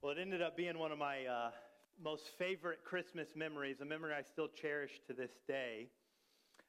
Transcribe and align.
Well, 0.00 0.12
it 0.12 0.18
ended 0.20 0.42
up 0.42 0.56
being 0.56 0.78
one 0.78 0.92
of 0.92 0.98
my 0.98 1.26
uh, 1.26 1.50
most 2.00 2.22
favorite 2.38 2.84
Christmas 2.84 3.30
memories, 3.34 3.80
a 3.80 3.84
memory 3.84 4.14
I 4.14 4.22
still 4.22 4.46
cherish 4.46 4.92
to 5.08 5.12
this 5.12 5.32
day. 5.48 5.88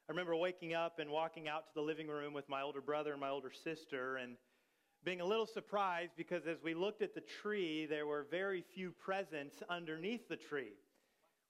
I 0.08 0.10
remember 0.12 0.34
waking 0.34 0.74
up 0.74 0.98
and 0.98 1.08
walking 1.08 1.46
out 1.46 1.68
to 1.68 1.74
the 1.76 1.80
living 1.80 2.08
room 2.08 2.32
with 2.32 2.48
my 2.48 2.62
older 2.62 2.80
brother 2.80 3.12
and 3.12 3.20
my 3.20 3.28
older 3.28 3.52
sister 3.52 4.16
and 4.16 4.34
being 5.04 5.20
a 5.20 5.24
little 5.24 5.46
surprised 5.46 6.10
because 6.16 6.48
as 6.48 6.56
we 6.64 6.74
looked 6.74 7.02
at 7.02 7.14
the 7.14 7.22
tree, 7.40 7.86
there 7.86 8.04
were 8.04 8.26
very 8.32 8.64
few 8.74 8.90
presents 8.90 9.62
underneath 9.70 10.28
the 10.28 10.36
tree, 10.36 10.72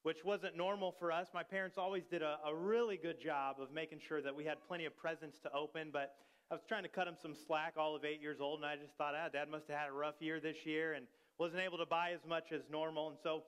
which 0.03 0.23
wasn't 0.23 0.59
normal 0.59 0.93
for 0.99 1.11
us. 1.11 1.29
My 1.33 1.43
parents 1.43 1.79
always 1.79 2.05
did 2.05 2.21
a, 2.21 2.37
a 2.47 2.55
really 2.55 2.99
good 2.99 3.23
job 3.23 3.57
of 3.59 3.73
making 3.73 4.01
sure 4.07 4.21
that 4.21 4.37
we 4.37 4.45
had 4.45 4.59
plenty 4.69 4.85
of 4.85 4.95
presents 4.99 5.39
to 5.45 5.53
open, 5.55 5.89
but 5.91 6.17
I 6.51 6.55
was 6.55 6.63
trying 6.69 6.83
to 6.83 6.91
cut 6.91 7.07
them 7.07 7.17
some 7.23 7.35
slack 7.47 7.77
all 7.79 7.97
of 7.97 8.05
eight 8.05 8.21
years 8.21 8.39
old, 8.39 8.59
and 8.59 8.67
I 8.67 8.77
just 8.77 8.99
thought, 8.99 9.15
ah, 9.17 9.31
dad 9.33 9.49
must 9.49 9.67
have 9.69 9.79
had 9.79 9.89
a 9.89 9.93
rough 9.93 10.17
year 10.21 10.41
this 10.41 10.67
year. 10.67 10.93
And 10.93 11.07
wasn't 11.41 11.63
able 11.63 11.79
to 11.79 11.87
buy 11.87 12.11
as 12.13 12.21
much 12.29 12.53
as 12.53 12.61
normal. 12.71 13.09
And 13.09 13.17
so 13.23 13.45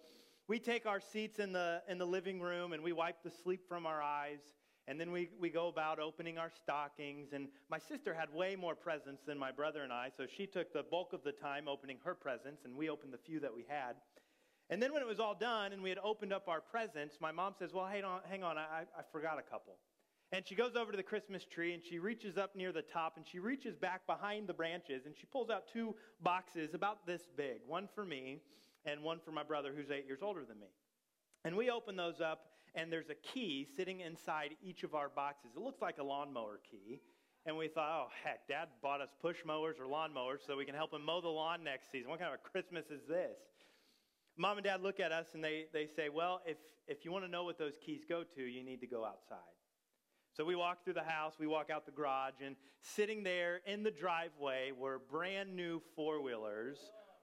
we 0.48 0.59
take 0.59 0.87
our 0.87 0.98
seats 0.98 1.38
in 1.38 1.52
the, 1.52 1.83
in 1.87 1.98
the 1.98 2.06
living 2.06 2.41
room 2.41 2.73
and 2.73 2.83
we 2.83 2.95
wipe 2.95 3.23
the 3.23 3.30
sleep 3.30 3.69
from 3.69 3.84
our 3.84 4.00
eyes. 4.00 4.41
And 4.88 4.98
then 4.98 5.12
we, 5.12 5.28
we 5.38 5.50
go 5.50 5.69
about 5.69 6.00
opening 6.00 6.38
our 6.38 6.50
stockings. 6.50 7.34
And 7.34 7.48
my 7.70 7.78
sister 7.78 8.14
had 8.14 8.33
way 8.33 8.56
more 8.56 8.74
presents 8.74 9.23
than 9.27 9.38
my 9.38 9.52
brother 9.52 9.83
and 9.83 9.92
I, 9.92 10.09
so 10.16 10.24
she 10.27 10.47
took 10.47 10.73
the 10.73 10.83
bulk 10.83 11.12
of 11.12 11.23
the 11.23 11.33
time 11.33 11.69
opening 11.69 11.98
her 12.05 12.14
presents, 12.14 12.64
and 12.64 12.74
we 12.74 12.88
opened 12.88 13.12
the 13.12 13.19
few 13.19 13.38
that 13.41 13.55
we 13.55 13.64
had. 13.69 13.95
And 14.70 14.83
then 14.83 14.92
when 14.92 15.02
it 15.02 15.06
was 15.06 15.20
all 15.20 15.36
done 15.36 15.72
and 15.72 15.83
we 15.83 15.91
had 15.91 16.00
opened 16.02 16.33
up 16.33 16.48
our 16.48 16.61
presents, 16.61 17.19
my 17.20 17.30
mom 17.30 17.52
says, 17.56 17.72
Well, 17.72 17.86
hang 17.86 18.05
on, 18.05 18.22
hang 18.28 18.42
on 18.42 18.59
I, 18.59 18.84
I 18.98 19.02
forgot 19.12 19.38
a 19.38 19.42
couple. 19.42 19.74
And 20.32 20.48
she 20.48 20.54
goes 20.54 20.77
over 20.77 20.91
to 20.91 20.96
the 20.96 21.02
Christmas 21.02 21.45
tree 21.45 21.74
and 21.74 21.84
she 21.84 21.98
reaches 21.98 22.38
up 22.38 22.56
near 22.56 22.72
the 22.72 22.80
top 22.80 23.18
and 23.18 23.27
she 23.30 23.38
reaches 23.38 23.77
back 23.77 24.06
behind 24.06 24.48
the 24.48 24.55
branches 24.55 25.05
and 25.05 25.14
she 25.14 25.27
pulls 25.27 25.50
out 25.50 25.64
two 25.70 25.95
boxes 26.22 26.72
about 26.72 27.06
this 27.06 27.28
big 27.36 27.60
one 27.66 27.86
for 27.95 28.02
me 28.02 28.41
and 28.86 29.02
one 29.02 29.20
for 29.22 29.30
my 29.30 29.42
brother 29.42 29.72
who's 29.77 29.91
eight 29.91 30.06
years 30.06 30.20
older 30.22 30.42
than 30.48 30.58
me. 30.58 30.68
And 31.45 31.55
we 31.55 31.68
open 31.68 31.97
those 31.97 32.22
up 32.22 32.47
and 32.75 32.91
there's 32.91 33.10
a 33.10 33.14
key 33.14 33.69
sitting 33.77 34.00
inside 34.00 34.56
each 34.62 34.84
of 34.84 34.94
our 34.94 35.10
boxes. 35.10 35.50
It 35.55 35.60
looks 35.60 35.83
like 35.83 35.98
a 35.98 36.05
lawnmower 36.05 36.60
key. 36.70 37.00
And 37.44 37.58
we 37.58 37.69
thought, 37.69 37.91
oh, 37.91 38.08
heck, 38.25 38.47
dad 38.48 38.69
bought 38.80 39.00
us 39.00 39.10
push 39.20 39.38
mowers 39.44 39.77
or 39.80 39.86
lawnmowers 39.86 40.47
so 40.47 40.56
we 40.56 40.64
can 40.64 40.77
help 40.77 40.94
him 40.94 41.05
mow 41.05 41.20
the 41.20 41.28
lawn 41.28 41.64
next 41.64 41.91
season. 41.91 42.08
What 42.08 42.20
kind 42.20 42.33
of 42.33 42.38
a 42.42 42.48
Christmas 42.48 42.86
is 42.86 43.03
this? 43.06 43.36
Mom 44.38 44.56
and 44.56 44.64
dad 44.64 44.80
look 44.80 45.00
at 45.00 45.12
us 45.12 45.27
and 45.34 45.44
they, 45.44 45.66
they 45.75 45.86
say, 45.86 46.08
well, 46.08 46.41
if, 46.47 46.56
if 46.86 47.05
you 47.05 47.12
want 47.12 47.25
to 47.25 47.30
know 47.30 47.44
what 47.44 47.58
those 47.58 47.75
keys 47.84 48.03
go 48.08 48.22
to, 48.36 48.42
you 48.42 48.62
need 48.64 48.80
to 48.80 48.86
go 48.86 49.05
outside. 49.05 49.38
So 50.34 50.47
we 50.47 50.56
walk 50.56 50.83
through 50.83 50.94
the 50.94 51.02
house, 51.02 51.34
we 51.38 51.47
walk 51.47 51.69
out 51.69 51.84
the 51.84 51.92
garage, 51.92 52.41
and 52.44 52.56
sitting 52.80 53.22
there 53.22 53.61
in 53.66 53.83
the 53.83 53.91
driveway 53.91 54.72
were 54.72 54.98
brand 55.11 55.55
new 55.55 55.83
four 55.94 56.22
wheelers 56.22 56.78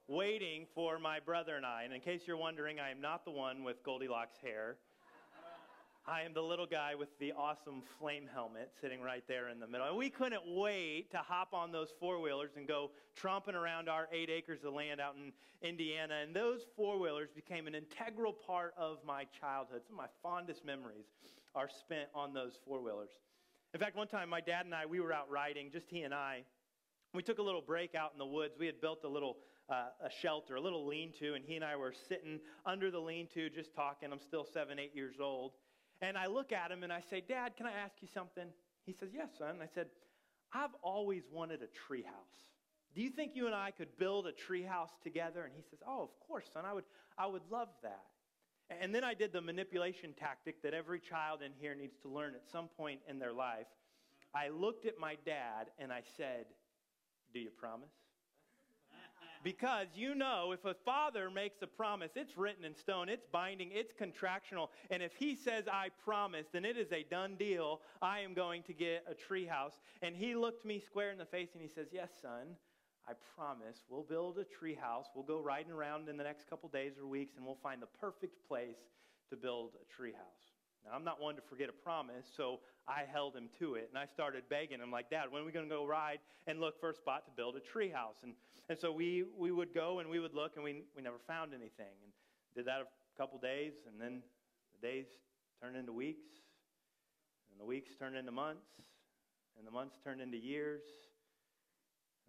waiting 0.07 0.67
for 0.75 0.99
my 0.99 1.19
brother 1.19 1.55
and 1.55 1.65
I. 1.65 1.83
And 1.83 1.93
in 1.93 2.01
case 2.01 2.21
you're 2.27 2.37
wondering, 2.37 2.79
I 2.79 2.91
am 2.91 3.01
not 3.01 3.25
the 3.25 3.31
one 3.31 3.63
with 3.63 3.83
Goldilocks 3.83 4.37
hair. 4.37 4.77
I 6.07 6.21
am 6.21 6.35
the 6.35 6.41
little 6.43 6.67
guy 6.67 6.93
with 6.93 7.09
the 7.17 7.31
awesome 7.31 7.81
flame 7.97 8.29
helmet 8.31 8.71
sitting 8.79 9.01
right 9.01 9.23
there 9.27 9.49
in 9.49 9.59
the 9.59 9.67
middle. 9.67 9.87
And 9.87 9.97
we 9.97 10.11
couldn't 10.11 10.43
wait 10.45 11.09
to 11.09 11.17
hop 11.17 11.51
on 11.51 11.71
those 11.71 11.89
four 11.99 12.21
wheelers 12.21 12.51
and 12.57 12.67
go 12.67 12.91
tromping 13.19 13.55
around 13.55 13.89
our 13.89 14.07
eight 14.11 14.29
acres 14.29 14.63
of 14.63 14.73
land 14.73 15.01
out 15.01 15.15
in 15.15 15.31
Indiana. 15.67 16.13
And 16.21 16.35
those 16.35 16.61
four 16.75 16.99
wheelers 16.99 17.29
became 17.33 17.65
an 17.65 17.73
integral 17.73 18.33
part 18.33 18.75
of 18.77 18.97
my 19.03 19.25
childhood, 19.39 19.81
some 19.87 19.95
of 19.95 19.97
my 19.97 20.09
fondest 20.21 20.63
memories 20.63 21.05
are 21.55 21.69
spent 21.69 22.09
on 22.13 22.33
those 22.33 22.53
four 22.65 22.81
wheelers. 22.81 23.11
In 23.73 23.79
fact, 23.79 23.95
one 23.95 24.07
time 24.07 24.29
my 24.29 24.41
dad 24.41 24.65
and 24.65 24.73
I, 24.73 24.85
we 24.85 24.99
were 24.99 25.13
out 25.13 25.29
riding, 25.29 25.69
just 25.71 25.87
he 25.89 26.01
and 26.01 26.13
I. 26.13 26.43
We 27.13 27.23
took 27.23 27.39
a 27.39 27.43
little 27.43 27.61
break 27.61 27.95
out 27.95 28.11
in 28.13 28.19
the 28.19 28.25
woods. 28.25 28.55
We 28.59 28.65
had 28.65 28.81
built 28.81 29.03
a 29.03 29.07
little 29.07 29.37
uh, 29.69 29.89
a 30.03 30.09
shelter, 30.09 30.55
a 30.55 30.61
little 30.61 30.87
lean 30.87 31.13
to, 31.19 31.35
and 31.35 31.45
he 31.45 31.55
and 31.55 31.63
I 31.63 31.75
were 31.75 31.93
sitting 32.07 32.39
under 32.65 32.89
the 32.89 32.99
lean 32.99 33.27
to 33.35 33.49
just 33.49 33.73
talking. 33.75 34.11
I'm 34.11 34.19
still 34.19 34.45
seven, 34.51 34.79
eight 34.79 34.95
years 34.95 35.17
old. 35.21 35.53
And 36.01 36.17
I 36.17 36.27
look 36.27 36.51
at 36.51 36.71
him 36.71 36.83
and 36.83 36.91
I 36.91 37.01
say, 37.09 37.21
Dad, 37.21 37.55
can 37.55 37.67
I 37.67 37.71
ask 37.71 37.93
you 38.01 38.07
something? 38.13 38.45
He 38.85 38.93
says, 38.93 39.09
Yes, 39.13 39.29
son. 39.37 39.57
I 39.61 39.67
said, 39.73 39.87
I've 40.53 40.73
always 40.81 41.23
wanted 41.31 41.61
a 41.61 41.67
tree 41.67 42.03
house. 42.03 42.49
Do 42.95 43.01
you 43.01 43.09
think 43.09 43.35
you 43.35 43.45
and 43.45 43.55
I 43.55 43.71
could 43.71 43.95
build 43.99 44.25
a 44.25 44.31
tree 44.31 44.63
house 44.63 44.89
together? 45.03 45.43
And 45.43 45.53
he 45.55 45.61
says, 45.69 45.79
Oh, 45.87 46.01
of 46.01 46.27
course, 46.27 46.45
son. 46.51 46.65
I 46.65 46.73
would, 46.73 46.85
I 47.17 47.27
would 47.27 47.43
love 47.51 47.69
that. 47.83 48.05
And 48.69 48.93
then 48.93 49.03
I 49.03 49.13
did 49.13 49.33
the 49.33 49.41
manipulation 49.41 50.13
tactic 50.13 50.61
that 50.61 50.73
every 50.73 50.99
child 50.99 51.41
in 51.43 51.51
here 51.59 51.73
needs 51.73 51.97
to 52.03 52.09
learn 52.09 52.35
at 52.35 52.47
some 52.51 52.67
point 52.77 52.99
in 53.09 53.17
their 53.17 53.33
life. 53.33 53.65
I 54.35 54.49
looked 54.49 54.85
at 54.85 54.99
my 54.99 55.17
dad 55.25 55.67
and 55.79 55.91
I 55.91 56.03
said, 56.17 56.45
Do 57.33 57.39
you 57.39 57.49
promise? 57.49 57.89
Because 59.43 59.87
you 59.95 60.15
know, 60.15 60.51
if 60.51 60.65
a 60.65 60.75
father 60.85 61.31
makes 61.31 61.61
a 61.61 61.67
promise, 61.67 62.11
it's 62.15 62.37
written 62.37 62.65
in 62.65 62.75
stone, 62.75 63.07
it's 63.07 63.25
binding, 63.31 63.69
it's 63.71 63.93
contractual. 63.97 64.69
And 64.91 65.01
if 65.01 65.13
he 65.15 65.33
says, 65.33 65.63
I 65.71 65.89
promise, 66.03 66.47
then 66.51 66.65
it 66.65 66.77
is 66.77 66.91
a 66.91 67.03
done 67.03 67.37
deal. 67.37 67.79
I 68.01 68.19
am 68.19 68.33
going 68.33 68.63
to 68.63 68.73
get 68.73 69.05
a 69.09 69.13
treehouse. 69.15 69.79
And 70.01 70.13
he 70.15 70.35
looked 70.35 70.65
me 70.65 70.81
square 70.85 71.11
in 71.11 71.17
the 71.17 71.25
face 71.25 71.49
and 71.53 71.61
he 71.61 71.69
says, 71.69 71.87
Yes, 71.91 72.09
son. 72.21 72.57
I 73.09 73.13
promise 73.35 73.81
we'll 73.89 74.03
build 74.03 74.37
a 74.37 74.43
tree 74.43 74.77
house. 74.79 75.07
We'll 75.15 75.25
go 75.25 75.39
riding 75.39 75.71
around 75.71 76.09
in 76.09 76.17
the 76.17 76.23
next 76.23 76.47
couple 76.47 76.69
days 76.69 76.93
or 77.01 77.07
weeks 77.07 77.37
and 77.37 77.45
we'll 77.45 77.57
find 77.63 77.81
the 77.81 77.87
perfect 77.99 78.47
place 78.47 78.77
to 79.31 79.35
build 79.35 79.71
a 79.81 79.85
tree 79.91 80.11
house. 80.11 80.53
Now, 80.85 80.91
I'm 80.95 81.03
not 81.03 81.19
one 81.19 81.35
to 81.35 81.41
forget 81.41 81.69
a 81.69 81.73
promise, 81.73 82.25
so 82.37 82.59
I 82.87 83.03
held 83.11 83.35
him 83.35 83.49
to 83.59 83.75
it. 83.75 83.89
And 83.89 83.97
I 83.97 84.05
started 84.05 84.43
begging 84.47 84.79
him, 84.79 84.91
like, 84.91 85.09
Dad, 85.09 85.25
when 85.29 85.41
are 85.41 85.45
we 85.45 85.51
going 85.51 85.67
to 85.67 85.75
go 85.75 85.85
ride 85.85 86.19
and 86.47 86.59
look 86.59 86.79
for 86.79 86.91
a 86.91 86.93
spot 86.93 87.25
to 87.25 87.31
build 87.35 87.55
a 87.55 87.59
tree 87.59 87.89
house? 87.89 88.17
And, 88.23 88.33
and 88.69 88.79
so 88.79 88.91
we, 88.91 89.25
we 89.37 89.51
would 89.51 89.73
go 89.73 89.99
and 89.99 90.09
we 90.09 90.19
would 90.19 90.33
look, 90.33 90.53
and 90.55 90.63
we, 90.63 90.83
we 90.95 91.01
never 91.01 91.17
found 91.27 91.53
anything. 91.53 91.97
And 92.03 92.13
did 92.55 92.65
that 92.65 92.79
a 92.79 93.17
couple 93.17 93.39
days, 93.39 93.73
and 93.91 93.99
then 93.99 94.21
the 94.79 94.87
days 94.87 95.07
turned 95.61 95.75
into 95.75 95.91
weeks, 95.91 96.29
and 97.51 97.59
the 97.59 97.65
weeks 97.65 97.91
turned 97.99 98.15
into 98.15 98.31
months, 98.31 98.69
and 99.57 99.67
the 99.67 99.71
months 99.71 99.97
turned 100.03 100.21
into 100.21 100.37
years. 100.37 100.81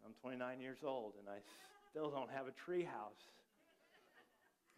I'm 0.04 0.14
29 0.20 0.60
years 0.60 0.78
old 0.84 1.14
and 1.18 1.28
I 1.28 1.38
still 1.90 2.10
don't 2.10 2.30
have 2.30 2.46
a 2.46 2.52
tree 2.52 2.84
house. 2.84 3.30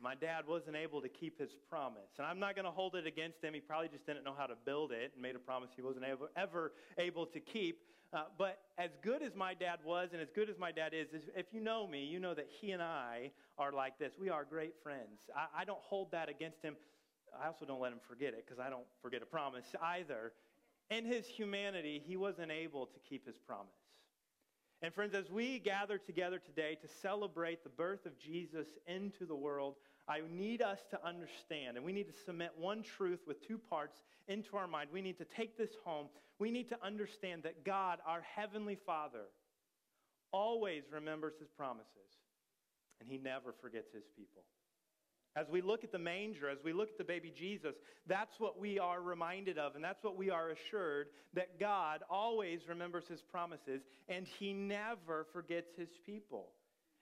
My 0.01 0.15
dad 0.17 0.47
wasn't 0.49 0.75
able 0.75 1.01
to 1.01 1.09
keep 1.09 1.39
his 1.39 1.51
promise. 1.71 2.11
And 2.19 2.27
I'm 2.27 2.41
not 2.41 2.57
going 2.57 2.65
to 2.65 2.73
hold 2.73 2.97
it 2.97 3.07
against 3.07 3.43
him. 3.43 3.55
He 3.55 3.61
probably 3.61 3.89
just 3.89 4.05
didn't 4.05 4.25
know 4.25 4.35
how 4.37 4.47
to 4.47 4.57
build 4.65 4.91
it 4.91 5.13
and 5.15 5.23
made 5.23 5.37
a 5.37 5.39
promise 5.39 5.71
he 5.77 5.83
wasn't 5.83 6.05
ever, 6.05 6.31
ever 6.37 6.73
able 6.99 7.27
to 7.27 7.39
keep. 7.39 7.83
Uh, 8.13 8.25
but 8.37 8.59
as 8.79 8.91
good 9.01 9.23
as 9.23 9.35
my 9.35 9.55
dad 9.55 9.79
was 9.85 10.11
and 10.13 10.21
as 10.21 10.29
good 10.35 10.51
as 10.51 10.59
my 10.59 10.73
dad 10.73 10.93
is, 10.93 11.07
if 11.37 11.47
you 11.53 11.61
know 11.61 11.87
me, 11.87 12.05
you 12.05 12.19
know 12.19 12.35
that 12.35 12.49
he 12.61 12.73
and 12.73 12.83
I 12.83 13.31
are 13.59 13.73
like 13.73 13.99
this. 13.99 14.15
We 14.19 14.29
are 14.29 14.45
great 14.45 14.75
friends. 14.83 15.31
I, 15.37 15.63
I 15.63 15.65
don't 15.65 15.81
hold 15.81 16.11
that 16.11 16.29
against 16.29 16.63
him. 16.63 16.77
I 17.41 17.47
also 17.47 17.65
don't 17.65 17.81
let 17.81 17.93
him 17.93 18.01
forget 18.07 18.35
it 18.35 18.45
because 18.45 18.59
I 18.59 18.69
don't 18.69 18.85
forget 19.01 19.23
a 19.23 19.27
promise 19.27 19.65
either. 19.83 20.33
In 20.91 21.07
his 21.07 21.27
humanity, 21.27 22.03
he 22.05 22.17
wasn't 22.17 22.51
able 22.51 22.87
to 22.87 22.99
keep 23.09 23.25
his 23.25 23.37
promise. 23.39 23.82
And 24.83 24.93
friends, 24.93 25.15
as 25.15 25.31
we 25.31 25.61
gather 25.61 25.97
together 25.97 26.41
today 26.41 26.77
to 26.83 26.89
celebrate 27.01 27.63
the 27.63 27.71
birth 27.71 28.05
of 28.05 28.19
Jesus 28.19 28.67
into 28.89 29.27
the 29.27 29.35
world, 29.35 29.77
I 30.09 30.23
need 30.29 30.61
us 30.61 30.81
to 30.91 31.07
understand, 31.07 31.77
and 31.77 31.87
we 31.87 31.93
need 31.93 32.09
to 32.09 32.25
cement 32.27 32.51
one 32.59 32.83
truth 32.83 33.21
with 33.25 33.47
two 33.47 33.59
parts 33.59 34.03
into 34.27 34.57
our 34.57 34.67
mind. 34.67 34.91
We 34.93 35.01
need 35.01 35.19
to 35.19 35.25
take 35.25 35.57
this 35.57 35.71
home. 35.85 36.09
We 36.41 36.51
need 36.51 36.69
to 36.71 36.79
understand 36.85 37.45
that 37.45 37.65
God, 37.65 38.01
our 38.05 38.23
Heavenly 38.23 38.77
Father, 38.85 39.27
always 40.33 40.83
remembers 40.91 41.35
His 41.39 41.49
promises, 41.57 41.87
and 42.99 43.09
He 43.09 43.19
never 43.19 43.55
forgets 43.61 43.93
His 43.93 44.05
people. 44.17 44.43
As 45.35 45.49
we 45.49 45.63
look 45.63 45.83
at 45.83 45.93
the 45.93 45.99
manger, 45.99 46.51
as 46.51 46.59
we 46.63 46.73
look 46.73 46.91
at 46.91 46.99
the 46.99 47.05
baby 47.05 47.33
Jesus, 47.35 47.75
that's 48.07 48.39
what 48.39 48.61
we 48.61 48.79
are 48.79 49.01
reminded 49.01 49.57
of, 49.59 49.75
and 49.75 49.83
that's 49.83 50.05
what 50.05 50.17
we 50.17 50.29
are 50.29 50.51
assured 50.51 51.09
that 51.33 51.59
God 51.59 52.03
always 52.11 52.61
remembers 52.69 53.05
his 53.09 53.23
promises, 53.23 53.81
and 54.09 54.27
he 54.27 54.53
never 54.53 55.27
forgets 55.33 55.71
his 55.77 55.89
people. 56.05 56.49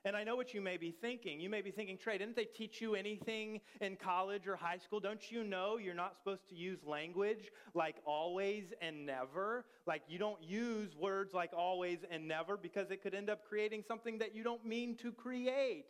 And 0.06 0.16
I 0.16 0.24
know 0.24 0.34
what 0.34 0.54
you 0.54 0.62
may 0.62 0.78
be 0.78 0.92
thinking. 0.92 1.40
You 1.40 1.50
may 1.50 1.60
be 1.60 1.70
thinking, 1.70 1.98
Trey, 1.98 2.16
didn't 2.16 2.34
they 2.34 2.46
teach 2.46 2.80
you 2.80 2.94
anything 2.94 3.60
in 3.82 3.96
college 3.96 4.48
or 4.48 4.56
high 4.56 4.78
school? 4.78 4.98
Don't 4.98 5.30
you 5.30 5.44
know 5.44 5.76
you're 5.76 5.94
not 5.94 6.16
supposed 6.16 6.48
to 6.48 6.54
use 6.54 6.78
language 6.86 7.50
like 7.74 7.96
always 8.06 8.72
and 8.80 9.04
never? 9.04 9.66
Like 9.86 10.02
you 10.08 10.18
don't 10.18 10.42
use 10.42 10.96
words 10.96 11.34
like 11.34 11.50
always 11.54 11.98
and 12.10 12.26
never 12.26 12.56
because 12.56 12.90
it 12.90 13.02
could 13.02 13.14
end 13.14 13.28
up 13.28 13.44
creating 13.46 13.84
something 13.86 14.18
that 14.18 14.34
you 14.34 14.42
don't 14.42 14.64
mean 14.64 14.96
to 15.02 15.12
create. 15.12 15.84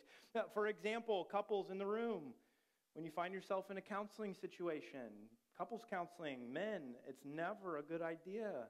For 0.53 0.67
example, 0.67 1.25
couples 1.31 1.69
in 1.71 1.77
the 1.77 1.85
room, 1.85 2.33
when 2.93 3.05
you 3.05 3.11
find 3.11 3.33
yourself 3.33 3.71
in 3.71 3.77
a 3.77 3.81
counseling 3.81 4.33
situation, 4.33 5.29
couples 5.57 5.83
counseling, 5.89 6.51
men, 6.51 6.95
it's 7.07 7.23
never 7.23 7.77
a 7.77 7.81
good 7.81 8.01
idea 8.01 8.65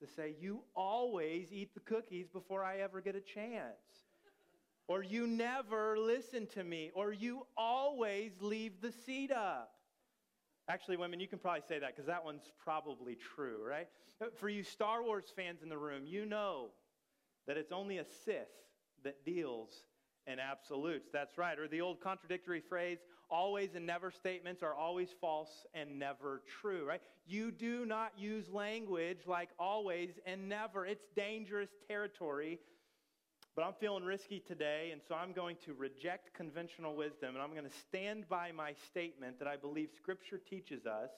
to 0.00 0.06
say, 0.06 0.36
You 0.40 0.62
always 0.76 1.52
eat 1.52 1.74
the 1.74 1.80
cookies 1.80 2.28
before 2.28 2.64
I 2.64 2.78
ever 2.78 3.00
get 3.00 3.16
a 3.16 3.20
chance 3.20 4.09
or 4.88 5.02
you 5.02 5.26
never 5.26 5.98
listen 5.98 6.46
to 6.48 6.64
me, 6.64 6.90
or 6.94 7.12
you 7.12 7.46
always 7.56 8.32
leave 8.40 8.80
the 8.80 8.92
seat 8.92 9.30
up. 9.30 9.72
Actually, 10.68 10.96
women, 10.96 11.20
you 11.20 11.28
can 11.28 11.38
probably 11.38 11.62
say 11.68 11.78
that 11.78 11.94
because 11.94 12.06
that 12.06 12.24
one's 12.24 12.50
probably 12.62 13.16
true, 13.16 13.58
right? 13.66 13.88
For 14.36 14.48
you 14.48 14.62
Star 14.62 15.02
Wars 15.02 15.32
fans 15.34 15.62
in 15.62 15.68
the 15.68 15.78
room, 15.78 16.02
you 16.06 16.26
know 16.26 16.68
that 17.46 17.56
it's 17.56 17.72
only 17.72 17.98
a 17.98 18.04
Sith 18.24 18.48
that 19.02 19.24
deals 19.24 19.70
in 20.26 20.38
absolutes. 20.38 21.08
That's 21.12 21.38
right. 21.38 21.58
Or 21.58 21.66
the 21.66 21.80
old 21.80 22.00
contradictory 22.00 22.60
phrase, 22.60 22.98
always 23.30 23.74
and 23.74 23.86
never 23.86 24.10
statements 24.10 24.62
are 24.62 24.74
always 24.74 25.08
false 25.20 25.66
and 25.74 25.98
never 25.98 26.42
true, 26.60 26.84
right? 26.86 27.00
You 27.26 27.50
do 27.50 27.86
not 27.86 28.12
use 28.18 28.48
language 28.50 29.20
like 29.26 29.48
always 29.58 30.10
and 30.26 30.48
never. 30.48 30.86
It's 30.86 31.06
dangerous 31.16 31.70
territory. 31.88 32.58
But 33.60 33.66
I'm 33.66 33.74
feeling 33.74 34.04
risky 34.04 34.40
today, 34.40 34.88
and 34.90 35.02
so 35.06 35.14
I'm 35.14 35.34
going 35.34 35.56
to 35.66 35.74
reject 35.74 36.32
conventional 36.32 36.96
wisdom, 36.96 37.34
and 37.34 37.42
I'm 37.42 37.50
going 37.50 37.68
to 37.68 37.76
stand 37.88 38.26
by 38.26 38.52
my 38.52 38.72
statement 38.88 39.38
that 39.38 39.46
I 39.46 39.56
believe 39.56 39.90
Scripture 39.94 40.38
teaches 40.38 40.86
us 40.86 41.10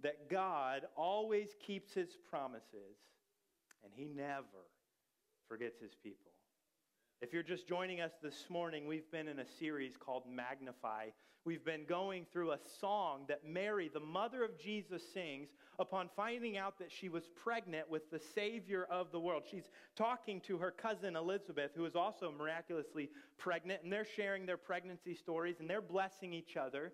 that 0.00 0.30
God 0.30 0.82
always 0.94 1.48
keeps 1.66 1.92
his 1.92 2.10
promises, 2.30 2.94
and 3.82 3.92
he 3.96 4.04
never 4.04 4.62
forgets 5.48 5.80
his 5.80 5.90
people. 6.04 6.30
If 7.22 7.32
you're 7.32 7.44
just 7.44 7.68
joining 7.68 8.00
us 8.00 8.10
this 8.20 8.46
morning, 8.50 8.88
we've 8.88 9.08
been 9.12 9.28
in 9.28 9.38
a 9.38 9.46
series 9.46 9.92
called 9.96 10.24
Magnify. 10.28 11.10
We've 11.44 11.64
been 11.64 11.84
going 11.88 12.26
through 12.32 12.50
a 12.50 12.58
song 12.80 13.26
that 13.28 13.46
Mary, 13.46 13.88
the 13.88 14.00
mother 14.00 14.42
of 14.42 14.58
Jesus, 14.58 15.04
sings 15.14 15.50
upon 15.78 16.10
finding 16.16 16.58
out 16.58 16.80
that 16.80 16.90
she 16.90 17.08
was 17.08 17.30
pregnant 17.36 17.88
with 17.88 18.10
the 18.10 18.18
Savior 18.18 18.88
of 18.90 19.12
the 19.12 19.20
world. 19.20 19.44
She's 19.48 19.70
talking 19.94 20.40
to 20.48 20.58
her 20.58 20.72
cousin 20.72 21.14
Elizabeth, 21.14 21.70
who 21.76 21.84
is 21.84 21.94
also 21.94 22.32
miraculously 22.36 23.08
pregnant, 23.38 23.84
and 23.84 23.92
they're 23.92 24.04
sharing 24.04 24.44
their 24.44 24.56
pregnancy 24.56 25.14
stories 25.14 25.60
and 25.60 25.70
they're 25.70 25.80
blessing 25.80 26.32
each 26.32 26.56
other. 26.56 26.92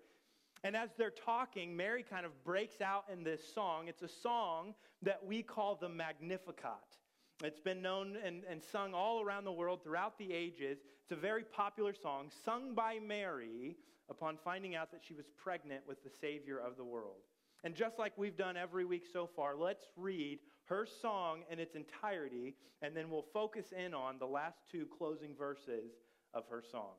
And 0.63 0.75
as 0.75 0.91
they're 0.95 1.09
talking, 1.09 1.75
Mary 1.75 2.05
kind 2.07 2.27
of 2.27 2.43
breaks 2.43 2.81
out 2.81 3.05
in 3.11 3.23
this 3.23 3.41
song. 3.51 3.87
It's 3.87 4.03
a 4.03 4.07
song 4.07 4.75
that 5.01 5.25
we 5.25 5.41
call 5.41 5.73
the 5.73 5.89
Magnificat. 5.89 6.99
It's 7.41 7.59
been 7.59 7.81
known 7.81 8.17
and, 8.23 8.43
and 8.49 8.61
sung 8.61 8.93
all 8.93 9.21
around 9.21 9.45
the 9.45 9.51
world 9.51 9.81
throughout 9.81 10.17
the 10.17 10.33
ages. 10.33 10.79
It's 11.03 11.11
a 11.11 11.15
very 11.15 11.43
popular 11.43 11.93
song 11.93 12.29
sung 12.43 12.75
by 12.75 12.99
Mary 12.99 13.77
upon 14.09 14.37
finding 14.43 14.75
out 14.75 14.91
that 14.91 15.01
she 15.07 15.13
was 15.13 15.25
pregnant 15.37 15.87
with 15.87 16.03
the 16.03 16.09
Savior 16.09 16.59
of 16.59 16.75
the 16.75 16.83
world. 16.83 17.21
And 17.63 17.75
just 17.75 17.97
like 17.97 18.13
we've 18.17 18.35
done 18.35 18.57
every 18.57 18.83
week 18.83 19.05
so 19.11 19.25
far, 19.25 19.55
let's 19.55 19.85
read 19.95 20.39
her 20.65 20.85
song 21.01 21.43
in 21.49 21.59
its 21.59 21.75
entirety, 21.75 22.55
and 22.81 22.95
then 22.95 23.09
we'll 23.09 23.25
focus 23.33 23.67
in 23.71 23.93
on 23.93 24.19
the 24.19 24.25
last 24.25 24.59
two 24.71 24.85
closing 24.97 25.33
verses 25.35 25.91
of 26.33 26.43
her 26.49 26.63
song. 26.71 26.93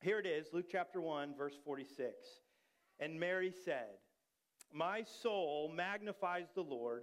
Here 0.00 0.18
it 0.18 0.26
is, 0.26 0.46
Luke 0.52 0.66
chapter 0.70 1.00
1, 1.00 1.34
verse 1.36 1.54
46. 1.64 2.14
And 3.00 3.18
Mary 3.18 3.52
said, 3.64 3.98
My 4.72 5.02
soul 5.02 5.72
magnifies 5.74 6.46
the 6.54 6.62
Lord 6.62 7.02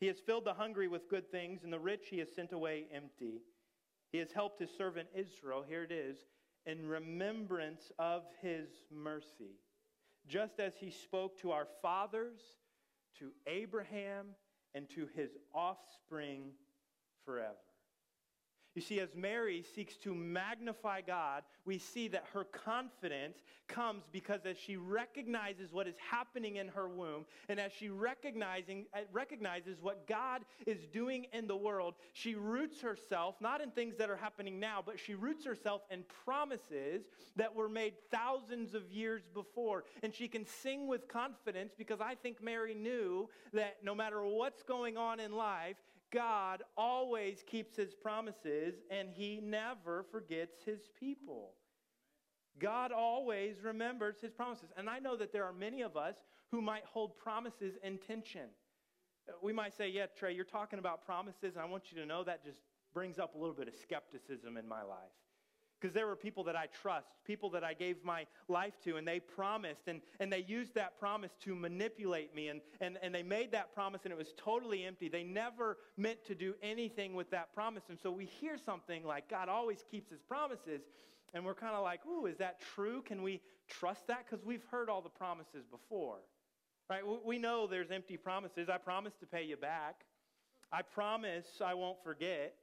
He 0.00 0.06
has 0.06 0.18
filled 0.18 0.46
the 0.46 0.54
hungry 0.54 0.88
with 0.88 1.10
good 1.10 1.30
things, 1.30 1.62
and 1.62 1.72
the 1.72 1.78
rich 1.78 2.06
he 2.08 2.18
has 2.18 2.32
sent 2.34 2.52
away 2.52 2.86
empty. 2.92 3.42
He 4.10 4.18
has 4.18 4.32
helped 4.32 4.58
his 4.58 4.70
servant 4.70 5.08
Israel, 5.14 5.62
here 5.66 5.84
it 5.84 5.92
is, 5.92 6.16
in 6.66 6.86
remembrance 6.86 7.92
of 7.98 8.22
his 8.40 8.68
mercy, 8.90 9.58
just 10.26 10.58
as 10.58 10.72
he 10.78 10.90
spoke 10.90 11.38
to 11.40 11.52
our 11.52 11.68
fathers, 11.82 12.40
to 13.18 13.30
Abraham, 13.46 14.28
and 14.74 14.88
to 14.90 15.06
his 15.14 15.30
offspring 15.54 16.52
forever. 17.24 17.56
You 18.80 18.86
see, 18.86 19.00
as 19.00 19.14
Mary 19.14 19.62
seeks 19.74 19.98
to 19.98 20.14
magnify 20.14 21.02
God, 21.02 21.42
we 21.66 21.76
see 21.76 22.08
that 22.08 22.24
her 22.32 22.44
confidence 22.44 23.36
comes 23.68 24.04
because 24.10 24.46
as 24.46 24.56
she 24.56 24.78
recognizes 24.78 25.70
what 25.70 25.86
is 25.86 25.96
happening 25.98 26.56
in 26.56 26.68
her 26.68 26.88
womb, 26.88 27.26
and 27.50 27.60
as 27.60 27.72
she 27.72 27.90
recognizing, 27.90 28.86
uh, 28.94 29.00
recognizes 29.12 29.82
what 29.82 30.06
God 30.06 30.46
is 30.66 30.86
doing 30.86 31.26
in 31.34 31.46
the 31.46 31.54
world, 31.54 31.92
she 32.14 32.34
roots 32.34 32.80
herself 32.80 33.34
not 33.38 33.60
in 33.60 33.70
things 33.70 33.96
that 33.98 34.08
are 34.08 34.16
happening 34.16 34.58
now, 34.58 34.82
but 34.84 34.98
she 34.98 35.14
roots 35.14 35.44
herself 35.44 35.82
in 35.90 36.02
promises 36.24 37.02
that 37.36 37.54
were 37.54 37.68
made 37.68 37.92
thousands 38.10 38.72
of 38.72 38.90
years 38.90 39.24
before. 39.34 39.84
And 40.02 40.14
she 40.14 40.26
can 40.26 40.46
sing 40.46 40.86
with 40.86 41.06
confidence 41.06 41.74
because 41.76 42.00
I 42.00 42.14
think 42.14 42.42
Mary 42.42 42.72
knew 42.72 43.28
that 43.52 43.76
no 43.84 43.94
matter 43.94 44.24
what's 44.24 44.62
going 44.62 44.96
on 44.96 45.20
in 45.20 45.32
life, 45.32 45.76
God 46.12 46.62
always 46.76 47.44
keeps 47.46 47.76
his 47.76 47.94
promises 47.94 48.74
and 48.90 49.08
he 49.12 49.40
never 49.42 50.04
forgets 50.10 50.58
his 50.64 50.80
people. 50.98 51.52
God 52.58 52.92
always 52.92 53.56
remembers 53.62 54.16
his 54.20 54.32
promises. 54.32 54.70
And 54.76 54.90
I 54.90 54.98
know 54.98 55.16
that 55.16 55.32
there 55.32 55.44
are 55.44 55.52
many 55.52 55.82
of 55.82 55.96
us 55.96 56.16
who 56.50 56.60
might 56.60 56.84
hold 56.84 57.16
promises 57.16 57.74
in 57.82 57.98
tension. 57.98 58.48
Uh, 59.28 59.32
we 59.42 59.52
might 59.52 59.76
say, 59.76 59.88
Yeah, 59.88 60.06
Trey, 60.18 60.34
you're 60.34 60.44
talking 60.44 60.78
about 60.78 61.04
promises, 61.04 61.56
I 61.56 61.64
want 61.64 61.84
you 61.92 62.00
to 62.00 62.06
know 62.06 62.24
that 62.24 62.44
just 62.44 62.58
brings 62.92 63.18
up 63.18 63.34
a 63.34 63.38
little 63.38 63.54
bit 63.54 63.68
of 63.68 63.74
skepticism 63.80 64.56
in 64.56 64.66
my 64.66 64.82
life 64.82 65.14
because 65.80 65.94
there 65.94 66.06
were 66.06 66.16
people 66.16 66.44
that 66.44 66.56
I 66.56 66.66
trust, 66.66 67.06
people 67.24 67.50
that 67.50 67.64
I 67.64 67.72
gave 67.72 68.04
my 68.04 68.26
life 68.48 68.74
to, 68.84 68.96
and 68.96 69.06
they 69.06 69.20
promised, 69.20 69.82
and, 69.86 70.00
and 70.18 70.32
they 70.32 70.44
used 70.46 70.74
that 70.74 70.98
promise 70.98 71.30
to 71.44 71.54
manipulate 71.54 72.34
me, 72.34 72.48
and, 72.48 72.60
and, 72.80 72.98
and 73.02 73.14
they 73.14 73.22
made 73.22 73.52
that 73.52 73.74
promise, 73.74 74.02
and 74.04 74.12
it 74.12 74.18
was 74.18 74.34
totally 74.36 74.84
empty. 74.84 75.08
They 75.08 75.22
never 75.22 75.78
meant 75.96 76.24
to 76.26 76.34
do 76.34 76.54
anything 76.62 77.14
with 77.14 77.30
that 77.30 77.54
promise. 77.54 77.84
And 77.88 77.98
so 77.98 78.10
we 78.10 78.26
hear 78.26 78.58
something 78.58 79.04
like 79.04 79.30
God 79.30 79.48
always 79.48 79.84
keeps 79.90 80.10
his 80.10 80.20
promises, 80.20 80.82
and 81.32 81.44
we're 81.44 81.54
kind 81.54 81.74
of 81.74 81.82
like, 81.82 82.00
ooh, 82.06 82.26
is 82.26 82.36
that 82.38 82.60
true? 82.74 83.02
Can 83.02 83.22
we 83.22 83.40
trust 83.68 84.06
that? 84.08 84.26
Because 84.28 84.44
we've 84.44 84.64
heard 84.70 84.88
all 84.88 85.00
the 85.00 85.08
promises 85.08 85.64
before. 85.70 86.18
Right? 86.88 87.02
We 87.24 87.38
know 87.38 87.68
there's 87.68 87.92
empty 87.92 88.16
promises. 88.16 88.68
I 88.68 88.76
promise 88.78 89.12
to 89.20 89.26
pay 89.26 89.44
you 89.44 89.56
back. 89.56 90.04
I 90.72 90.82
promise 90.82 91.46
I 91.64 91.74
won't 91.74 92.02
forget. 92.02 92.54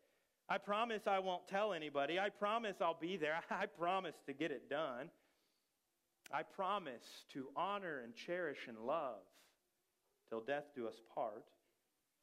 I 0.50 0.58
promise 0.58 1.08
I 1.08 1.20
won't 1.20 1.48
tell 1.48 1.74
anybody. 1.74 2.20
I 2.20 2.30
promise 2.30 2.78
I'll 2.82 2.98
be 3.00 3.18
there. 3.18 3.40
I 3.52 3.66
promise 3.66 4.16
to 4.28 4.34
get 4.34 4.52
it 4.52 4.70
done. 4.70 5.10
I 6.32 6.44
promise 6.44 7.26
to 7.34 7.48
honor 7.56 8.02
and 8.04 8.14
cherish 8.16 8.68
and 8.68 8.78
love 8.80 9.20
till 10.30 10.42
death 10.42 10.66
do 10.76 10.88
us 10.88 11.00
part. 11.14 11.46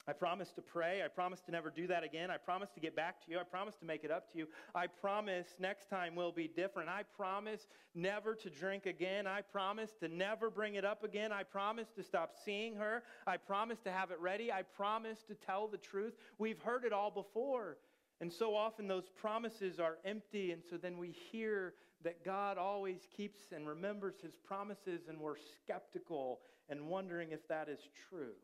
I 0.07 0.13
promise 0.13 0.51
to 0.51 0.61
pray. 0.61 1.01
I 1.03 1.07
promise 1.07 1.41
to 1.41 1.51
never 1.51 1.71
do 1.71 1.87
that 1.87 2.03
again. 2.03 2.29
I 2.29 2.37
promise 2.37 2.69
to 2.75 2.79
get 2.79 2.95
back 2.95 3.25
to 3.25 3.31
you. 3.31 3.39
I 3.39 3.43
promise 3.43 3.73
to 3.77 3.85
make 3.85 4.03
it 4.03 4.11
up 4.11 4.31
to 4.33 4.37
you. 4.37 4.47
I 4.75 4.85
promise 4.85 5.47
next 5.59 5.89
time 5.89 6.15
will 6.15 6.31
be 6.31 6.47
different. 6.47 6.89
I 6.89 7.01
promise 7.17 7.65
never 7.95 8.35
to 8.35 8.49
drink 8.51 8.85
again. 8.85 9.25
I 9.25 9.41
promise 9.41 9.89
to 10.01 10.07
never 10.07 10.51
bring 10.51 10.75
it 10.75 10.85
up 10.85 11.03
again. 11.03 11.31
I 11.31 11.41
promise 11.41 11.87
to 11.95 12.03
stop 12.03 12.35
seeing 12.45 12.75
her. 12.75 13.01
I 13.25 13.37
promise 13.37 13.79
to 13.85 13.91
have 13.91 14.11
it 14.11 14.19
ready. 14.19 14.51
I 14.51 14.61
promise 14.61 15.23
to 15.27 15.33
tell 15.33 15.67
the 15.67 15.77
truth. 15.77 16.13
We've 16.37 16.61
heard 16.61 16.85
it 16.85 16.93
all 16.93 17.09
before. 17.09 17.77
And 18.21 18.31
so 18.31 18.55
often 18.55 18.87
those 18.87 19.09
promises 19.09 19.79
are 19.79 19.97
empty, 20.05 20.51
and 20.51 20.63
so 20.69 20.77
then 20.77 20.97
we 20.97 21.11
hear 21.31 21.73
that 22.03 22.23
God 22.23 22.57
always 22.57 23.07
keeps 23.15 23.39
and 23.53 23.67
remembers 23.67 24.15
his 24.21 24.35
promises, 24.35 25.01
and 25.09 25.19
we're 25.19 25.35
skeptical 25.63 26.39
and 26.69 26.87
wondering 26.87 27.31
if 27.31 27.47
that 27.49 27.67
is 27.67 27.79
true. 28.09 28.35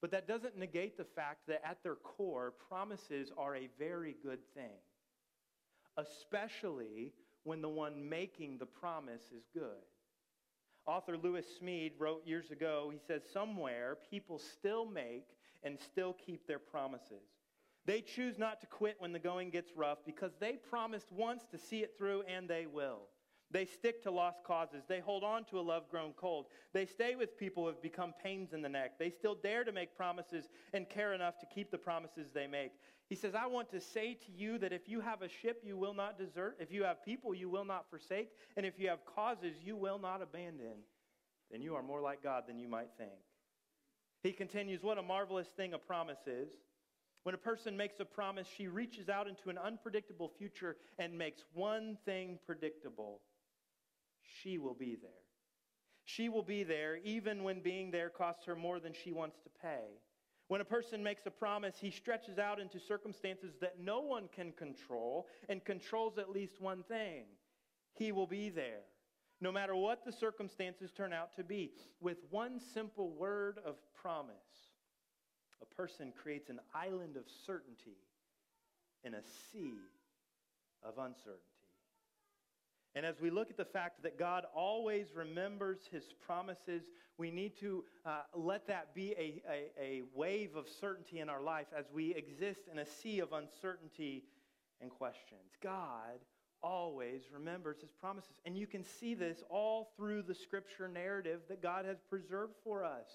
But 0.00 0.10
that 0.12 0.28
doesn't 0.28 0.56
negate 0.56 0.96
the 0.96 1.04
fact 1.04 1.46
that 1.48 1.62
at 1.64 1.82
their 1.82 1.96
core, 1.96 2.52
promises 2.68 3.32
are 3.36 3.56
a 3.56 3.68
very 3.78 4.16
good 4.22 4.40
thing, 4.54 4.78
especially 5.96 7.12
when 7.44 7.62
the 7.62 7.68
one 7.68 8.08
making 8.08 8.58
the 8.58 8.66
promise 8.66 9.32
is 9.34 9.44
good. 9.54 9.82
Author 10.86 11.16
Lewis 11.16 11.46
Smedes 11.60 11.98
wrote 11.98 12.26
years 12.26 12.50
ago, 12.50 12.90
he 12.92 12.98
says, 13.06 13.22
Somewhere 13.32 13.96
people 14.10 14.38
still 14.38 14.86
make 14.86 15.26
and 15.62 15.78
still 15.78 16.14
keep 16.24 16.46
their 16.46 16.58
promises. 16.58 17.26
They 17.88 18.02
choose 18.02 18.36
not 18.36 18.60
to 18.60 18.66
quit 18.66 18.96
when 18.98 19.14
the 19.14 19.18
going 19.18 19.48
gets 19.48 19.72
rough 19.74 20.04
because 20.04 20.32
they 20.38 20.56
promised 20.56 21.10
once 21.10 21.46
to 21.50 21.56
see 21.56 21.78
it 21.78 21.94
through 21.96 22.22
and 22.28 22.46
they 22.46 22.66
will. 22.66 23.04
They 23.50 23.64
stick 23.64 24.02
to 24.02 24.10
lost 24.10 24.44
causes. 24.44 24.82
They 24.86 25.00
hold 25.00 25.24
on 25.24 25.46
to 25.46 25.58
a 25.58 25.62
love 25.62 25.88
grown 25.90 26.12
cold. 26.12 26.48
They 26.74 26.84
stay 26.84 27.14
with 27.14 27.38
people 27.38 27.62
who 27.62 27.68
have 27.68 27.80
become 27.80 28.12
pains 28.22 28.52
in 28.52 28.60
the 28.60 28.68
neck. 28.68 28.98
They 28.98 29.08
still 29.08 29.34
dare 29.34 29.64
to 29.64 29.72
make 29.72 29.96
promises 29.96 30.50
and 30.74 30.86
care 30.86 31.14
enough 31.14 31.38
to 31.38 31.46
keep 31.46 31.70
the 31.70 31.78
promises 31.78 32.30
they 32.30 32.46
make. 32.46 32.72
He 33.08 33.14
says, 33.14 33.34
I 33.34 33.46
want 33.46 33.70
to 33.70 33.80
say 33.80 34.18
to 34.26 34.32
you 34.32 34.58
that 34.58 34.74
if 34.74 34.86
you 34.86 35.00
have 35.00 35.22
a 35.22 35.28
ship, 35.30 35.62
you 35.64 35.78
will 35.78 35.94
not 35.94 36.18
desert. 36.18 36.58
If 36.60 36.70
you 36.70 36.84
have 36.84 37.02
people, 37.02 37.34
you 37.34 37.48
will 37.48 37.64
not 37.64 37.88
forsake. 37.88 38.32
And 38.58 38.66
if 38.66 38.78
you 38.78 38.90
have 38.90 39.06
causes, 39.06 39.56
you 39.64 39.76
will 39.76 39.98
not 39.98 40.20
abandon. 40.20 40.82
Then 41.50 41.62
you 41.62 41.74
are 41.74 41.82
more 41.82 42.02
like 42.02 42.22
God 42.22 42.44
than 42.46 42.58
you 42.58 42.68
might 42.68 42.90
think. 42.98 43.12
He 44.22 44.32
continues, 44.32 44.82
What 44.82 44.98
a 44.98 45.02
marvelous 45.02 45.48
thing 45.48 45.72
a 45.72 45.78
promise 45.78 46.26
is. 46.26 46.50
When 47.24 47.34
a 47.34 47.38
person 47.38 47.76
makes 47.76 48.00
a 48.00 48.04
promise, 48.04 48.46
she 48.56 48.68
reaches 48.68 49.08
out 49.08 49.28
into 49.28 49.50
an 49.50 49.58
unpredictable 49.58 50.30
future 50.38 50.76
and 50.98 51.18
makes 51.18 51.44
one 51.52 51.98
thing 52.04 52.38
predictable 52.46 53.20
she 54.22 54.58
will 54.58 54.74
be 54.74 54.96
there. 55.00 55.10
She 56.04 56.28
will 56.28 56.42
be 56.42 56.62
there 56.62 56.96
even 57.04 57.42
when 57.42 57.60
being 57.60 57.90
there 57.90 58.08
costs 58.08 58.46
her 58.46 58.56
more 58.56 58.80
than 58.80 58.94
she 58.94 59.12
wants 59.12 59.38
to 59.40 59.50
pay. 59.60 60.00
When 60.48 60.62
a 60.62 60.64
person 60.64 61.02
makes 61.02 61.26
a 61.26 61.30
promise, 61.30 61.74
he 61.78 61.90
stretches 61.90 62.38
out 62.38 62.58
into 62.58 62.80
circumstances 62.80 63.54
that 63.60 63.78
no 63.78 64.00
one 64.00 64.28
can 64.34 64.52
control 64.52 65.26
and 65.50 65.62
controls 65.62 66.16
at 66.16 66.30
least 66.30 66.60
one 66.60 66.82
thing 66.84 67.24
he 67.92 68.12
will 68.12 68.26
be 68.26 68.48
there, 68.48 68.84
no 69.40 69.52
matter 69.52 69.76
what 69.76 70.04
the 70.06 70.12
circumstances 70.12 70.90
turn 70.90 71.12
out 71.12 71.36
to 71.36 71.44
be. 71.44 71.72
With 72.00 72.18
one 72.30 72.58
simple 72.58 73.10
word 73.10 73.58
of 73.66 73.76
promise, 74.00 74.67
a 75.62 75.74
person 75.74 76.12
creates 76.20 76.50
an 76.50 76.60
island 76.74 77.16
of 77.16 77.24
certainty 77.46 77.96
in 79.04 79.14
a 79.14 79.22
sea 79.52 79.74
of 80.82 80.98
uncertainty. 80.98 81.42
And 82.94 83.04
as 83.04 83.20
we 83.20 83.30
look 83.30 83.50
at 83.50 83.56
the 83.56 83.64
fact 83.64 84.02
that 84.02 84.18
God 84.18 84.44
always 84.54 85.08
remembers 85.14 85.78
his 85.90 86.04
promises, 86.26 86.82
we 87.16 87.30
need 87.30 87.56
to 87.60 87.84
uh, 88.04 88.22
let 88.34 88.66
that 88.68 88.94
be 88.94 89.12
a, 89.12 89.42
a, 89.48 89.70
a 89.80 90.02
wave 90.14 90.56
of 90.56 90.66
certainty 90.68 91.20
in 91.20 91.28
our 91.28 91.42
life 91.42 91.66
as 91.76 91.84
we 91.92 92.14
exist 92.14 92.60
in 92.72 92.78
a 92.78 92.86
sea 92.86 93.20
of 93.20 93.32
uncertainty 93.32 94.24
and 94.80 94.90
questions. 94.90 95.52
God 95.62 96.18
always 96.62 97.22
remembers 97.32 97.80
his 97.80 97.92
promises. 97.92 98.40
And 98.44 98.56
you 98.56 98.66
can 98.66 98.82
see 98.82 99.14
this 99.14 99.42
all 99.48 99.90
through 99.96 100.22
the 100.22 100.34
scripture 100.34 100.88
narrative 100.88 101.40
that 101.48 101.62
God 101.62 101.84
has 101.84 101.98
preserved 102.08 102.54
for 102.64 102.84
us. 102.84 103.08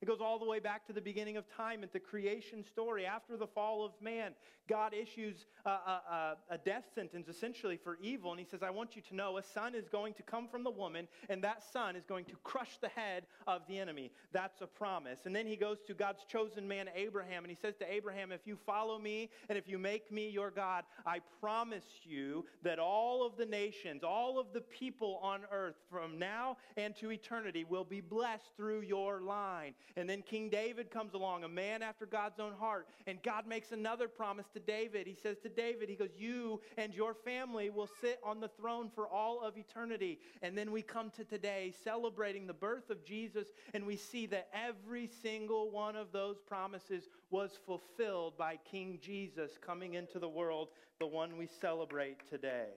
It 0.00 0.06
goes 0.06 0.20
all 0.20 0.38
the 0.38 0.46
way 0.46 0.60
back 0.60 0.86
to 0.86 0.94
the 0.94 1.00
beginning 1.00 1.36
of 1.36 1.44
time 1.54 1.82
at 1.82 1.92
the 1.92 2.00
creation 2.00 2.64
story. 2.64 3.04
After 3.04 3.36
the 3.36 3.46
fall 3.46 3.84
of 3.84 3.92
man, 4.00 4.32
God 4.70 4.94
issues 4.94 5.46
a, 5.66 5.68
a, 5.68 6.36
a, 6.50 6.58
death 6.58 6.84
sentence 6.94 7.28
essentially 7.28 7.76
for 7.76 7.98
evil. 8.00 8.30
And 8.30 8.38
he 8.38 8.46
says, 8.46 8.62
I 8.62 8.70
want 8.70 8.94
you 8.94 9.02
to 9.08 9.16
know 9.16 9.36
a 9.36 9.42
son 9.42 9.74
is 9.74 9.88
going 9.88 10.14
to 10.14 10.22
come 10.22 10.46
from 10.46 10.62
the 10.62 10.70
woman, 10.70 11.08
and 11.28 11.42
that 11.42 11.62
son 11.72 11.96
is 11.96 12.04
going 12.06 12.24
to 12.26 12.36
crush 12.44 12.78
the 12.80 12.88
head 12.88 13.24
of 13.48 13.62
the 13.68 13.78
enemy. 13.78 14.12
That's 14.32 14.60
a 14.60 14.66
promise. 14.66 15.18
And 15.24 15.34
then 15.34 15.46
he 15.46 15.56
goes 15.56 15.78
to 15.88 15.94
God's 15.94 16.24
chosen 16.24 16.68
man, 16.68 16.88
Abraham, 16.94 17.42
and 17.42 17.50
he 17.50 17.58
says 17.60 17.74
to 17.80 17.92
Abraham, 17.92 18.30
If 18.30 18.42
you 18.46 18.56
follow 18.64 18.98
me 18.98 19.28
and 19.48 19.58
if 19.58 19.68
you 19.68 19.76
make 19.76 20.12
me 20.12 20.30
your 20.30 20.52
God, 20.52 20.84
I 21.04 21.20
promise 21.40 21.84
you 22.04 22.46
that 22.62 22.78
all 22.78 23.26
of 23.26 23.36
the 23.36 23.46
nations, 23.46 24.04
all 24.04 24.38
of 24.38 24.52
the 24.52 24.60
people 24.60 25.18
on 25.20 25.40
earth 25.50 25.76
from 25.90 26.18
now 26.18 26.58
and 26.76 26.94
to 26.96 27.10
eternity 27.10 27.64
will 27.68 27.84
be 27.84 28.00
blessed 28.00 28.56
through 28.56 28.82
your 28.82 29.20
line. 29.20 29.74
And 29.96 30.08
then 30.08 30.22
King 30.22 30.48
David 30.48 30.90
comes 30.90 31.14
along, 31.14 31.44
a 31.44 31.48
man 31.48 31.82
after 31.82 32.06
God's 32.06 32.38
own 32.38 32.52
heart, 32.52 32.88
and 33.06 33.22
God 33.22 33.46
makes 33.46 33.72
another 33.72 34.08
promise 34.08 34.46
to 34.54 34.60
David. 34.60 35.06
He 35.06 35.14
says 35.14 35.38
to 35.42 35.48
David, 35.48 35.88
He 35.88 35.96
goes, 35.96 36.10
You 36.16 36.60
and 36.76 36.94
your 36.94 37.14
family 37.14 37.70
will 37.70 37.88
sit 38.00 38.20
on 38.24 38.40
the 38.40 38.48
throne 38.48 38.90
for 38.94 39.08
all 39.08 39.40
of 39.42 39.56
eternity. 39.56 40.18
And 40.42 40.56
then 40.56 40.70
we 40.70 40.82
come 40.82 41.10
to 41.10 41.24
today 41.24 41.74
celebrating 41.84 42.46
the 42.46 42.54
birth 42.54 42.90
of 42.90 43.04
Jesus, 43.04 43.48
and 43.74 43.86
we 43.86 43.96
see 43.96 44.26
that 44.26 44.48
every 44.54 45.08
single 45.22 45.70
one 45.70 45.96
of 45.96 46.12
those 46.12 46.38
promises 46.46 47.08
was 47.30 47.58
fulfilled 47.66 48.36
by 48.36 48.58
King 48.70 48.98
Jesus 49.02 49.52
coming 49.60 49.94
into 49.94 50.18
the 50.18 50.28
world, 50.28 50.68
the 50.98 51.06
one 51.06 51.36
we 51.36 51.46
celebrate 51.46 52.28
today. 52.28 52.68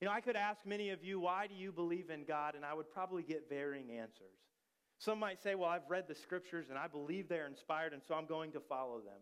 You 0.00 0.06
know, 0.06 0.12
I 0.14 0.22
could 0.22 0.36
ask 0.36 0.64
many 0.64 0.90
of 0.90 1.04
you, 1.04 1.20
why 1.20 1.46
do 1.46 1.54
you 1.54 1.72
believe 1.72 2.08
in 2.08 2.24
God? 2.24 2.54
And 2.54 2.64
I 2.64 2.72
would 2.72 2.90
probably 2.90 3.22
get 3.22 3.50
varying 3.50 3.90
answers. 3.90 4.49
Some 5.00 5.18
might 5.18 5.42
say, 5.42 5.54
well, 5.54 5.70
I've 5.70 5.88
read 5.88 6.08
the 6.08 6.14
scriptures 6.14 6.66
and 6.68 6.78
I 6.78 6.86
believe 6.86 7.26
they're 7.26 7.46
inspired, 7.46 7.94
and 7.94 8.02
so 8.06 8.14
I'm 8.14 8.26
going 8.26 8.52
to 8.52 8.60
follow 8.60 9.00
them. 9.00 9.20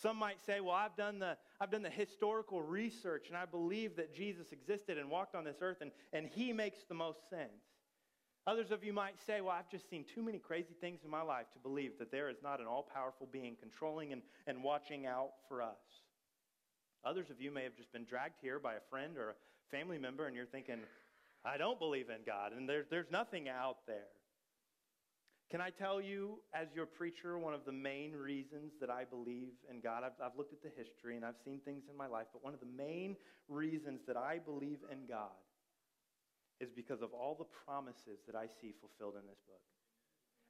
Some 0.00 0.16
might 0.16 0.40
say, 0.46 0.60
well, 0.60 0.74
I've 0.74 0.96
done 0.96 1.18
the, 1.18 1.36
I've 1.60 1.72
done 1.72 1.82
the 1.82 1.90
historical 1.90 2.62
research 2.62 3.26
and 3.28 3.36
I 3.36 3.44
believe 3.44 3.96
that 3.96 4.14
Jesus 4.14 4.52
existed 4.52 4.96
and 4.96 5.10
walked 5.10 5.34
on 5.34 5.44
this 5.44 5.58
earth 5.60 5.78
and, 5.82 5.90
and 6.12 6.26
he 6.26 6.52
makes 6.52 6.84
the 6.88 6.94
most 6.94 7.28
sense. 7.28 7.64
Others 8.46 8.70
of 8.70 8.82
you 8.82 8.92
might 8.94 9.20
say, 9.26 9.42
well, 9.42 9.54
I've 9.58 9.68
just 9.68 9.90
seen 9.90 10.04
too 10.14 10.22
many 10.22 10.38
crazy 10.38 10.74
things 10.80 11.00
in 11.04 11.10
my 11.10 11.20
life 11.20 11.46
to 11.52 11.58
believe 11.58 11.98
that 11.98 12.10
there 12.10 12.30
is 12.30 12.38
not 12.42 12.60
an 12.60 12.66
all 12.66 12.88
powerful 12.94 13.28
being 13.30 13.56
controlling 13.60 14.12
and, 14.12 14.22
and 14.46 14.62
watching 14.62 15.06
out 15.06 15.32
for 15.48 15.60
us. 15.60 15.76
Others 17.04 17.28
of 17.28 17.40
you 17.40 17.50
may 17.50 17.64
have 17.64 17.76
just 17.76 17.92
been 17.92 18.04
dragged 18.04 18.36
here 18.40 18.58
by 18.58 18.74
a 18.74 18.80
friend 18.88 19.18
or 19.18 19.30
a 19.30 19.34
family 19.70 19.98
member 19.98 20.26
and 20.26 20.34
you're 20.36 20.46
thinking, 20.46 20.78
I 21.44 21.58
don't 21.58 21.78
believe 21.78 22.08
in 22.08 22.24
God 22.24 22.52
and 22.56 22.66
there, 22.66 22.86
there's 22.88 23.10
nothing 23.10 23.48
out 23.48 23.78
there. 23.86 24.06
Can 25.50 25.60
I 25.60 25.70
tell 25.70 26.00
you, 26.00 26.38
as 26.54 26.68
your 26.76 26.86
preacher, 26.86 27.36
one 27.36 27.54
of 27.54 27.64
the 27.66 27.72
main 27.72 28.12
reasons 28.12 28.70
that 28.80 28.88
I 28.88 29.02
believe 29.02 29.50
in 29.68 29.80
God? 29.80 30.04
I've, 30.04 30.14
I've, 30.22 30.38
looked 30.38 30.52
at 30.52 30.62
the 30.62 30.70
history 30.70 31.16
and 31.16 31.24
I've 31.24 31.42
seen 31.44 31.58
things 31.64 31.82
in 31.90 31.96
my 31.96 32.06
life, 32.06 32.26
but 32.32 32.44
one 32.44 32.54
of 32.54 32.60
the 32.60 32.70
main 32.70 33.16
reasons 33.48 34.00
that 34.06 34.16
I 34.16 34.38
believe 34.38 34.78
in 34.92 35.06
God 35.08 35.34
is 36.60 36.70
because 36.70 37.02
of 37.02 37.10
all 37.12 37.34
the 37.34 37.50
promises 37.66 38.22
that 38.26 38.36
I 38.36 38.46
see 38.46 38.74
fulfilled 38.78 39.14
in 39.18 39.26
this 39.26 39.42
book 39.48 39.64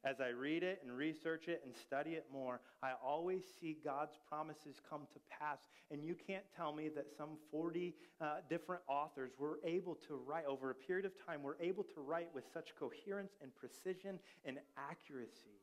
as 0.03 0.19
I 0.19 0.29
read 0.29 0.63
it 0.63 0.81
and 0.83 0.95
research 0.95 1.47
it 1.47 1.61
and 1.65 1.75
study 1.75 2.11
it 2.11 2.25
more, 2.31 2.61
I 2.81 2.91
always 3.05 3.43
see 3.59 3.77
God's 3.83 4.17
promises 4.27 4.81
come 4.89 5.01
to 5.13 5.19
pass. 5.29 5.59
And 5.91 6.03
you 6.03 6.15
can't 6.15 6.43
tell 6.55 6.73
me 6.73 6.89
that 6.95 7.07
some 7.15 7.37
40 7.51 7.93
uh, 8.19 8.25
different 8.49 8.81
authors 8.87 9.31
were 9.37 9.59
able 9.63 9.95
to 10.07 10.15
write, 10.15 10.45
over 10.45 10.71
a 10.71 10.75
period 10.75 11.05
of 11.05 11.13
time, 11.25 11.43
were 11.43 11.57
able 11.61 11.83
to 11.83 12.01
write 12.01 12.29
with 12.33 12.45
such 12.51 12.69
coherence 12.79 13.33
and 13.41 13.55
precision 13.55 14.19
and 14.43 14.57
accuracy. 14.77 15.61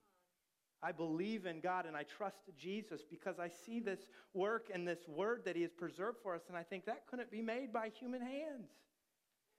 I 0.82 0.92
believe 0.92 1.46
in 1.46 1.60
God 1.60 1.86
and 1.86 1.96
I 1.96 2.04
trust 2.04 2.38
Jesus 2.56 3.02
because 3.08 3.40
I 3.40 3.48
see 3.48 3.80
this 3.80 4.00
work 4.32 4.68
and 4.72 4.86
this 4.86 5.08
word 5.08 5.42
that 5.44 5.56
He 5.56 5.62
has 5.62 5.72
preserved 5.72 6.18
for 6.22 6.36
us, 6.36 6.42
and 6.48 6.56
I 6.56 6.62
think 6.62 6.86
that 6.86 7.06
couldn't 7.08 7.32
be 7.32 7.42
made 7.42 7.72
by 7.72 7.88
human 7.88 8.20
hands. 8.20 8.70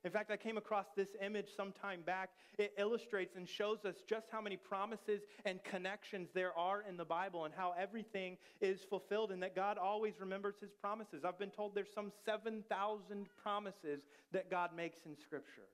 In 0.06 0.12
fact, 0.12 0.32
I 0.32 0.38
came 0.38 0.58
across 0.58 0.86
this 0.96 1.10
image 1.22 1.50
some 1.56 1.74
time 1.74 2.01
back. 2.06 2.29
It 2.58 2.74
illustrates 2.77 3.36
and 3.36 3.48
shows 3.48 3.84
us 3.84 3.96
just 4.08 4.27
how 4.32 4.39
many 4.39 4.56
promises 4.56 5.24
and 5.44 5.62
connections 5.63 6.29
there 6.34 6.58
are 6.58 6.84
in 6.88 6.96
the 6.96 7.03
Bible 7.03 7.44
and 7.44 7.53
how 7.53 7.74
everything 7.77 8.38
is 8.62 8.79
fulfilled 8.89 9.32
and 9.32 9.44
that 9.44 9.56
God 9.56 9.77
always 9.77 10.13
remembers 10.20 10.56
his 10.62 10.72
promises. 10.72 11.25
I've 11.25 11.38
been 11.38 11.50
told 11.50 11.75
there's 11.75 11.94
some 11.94 12.13
7,000 12.25 13.27
promises 13.44 14.03
that 14.32 14.50
God 14.50 14.70
makes 14.75 15.00
in 15.06 15.18
Scripture. 15.18 15.68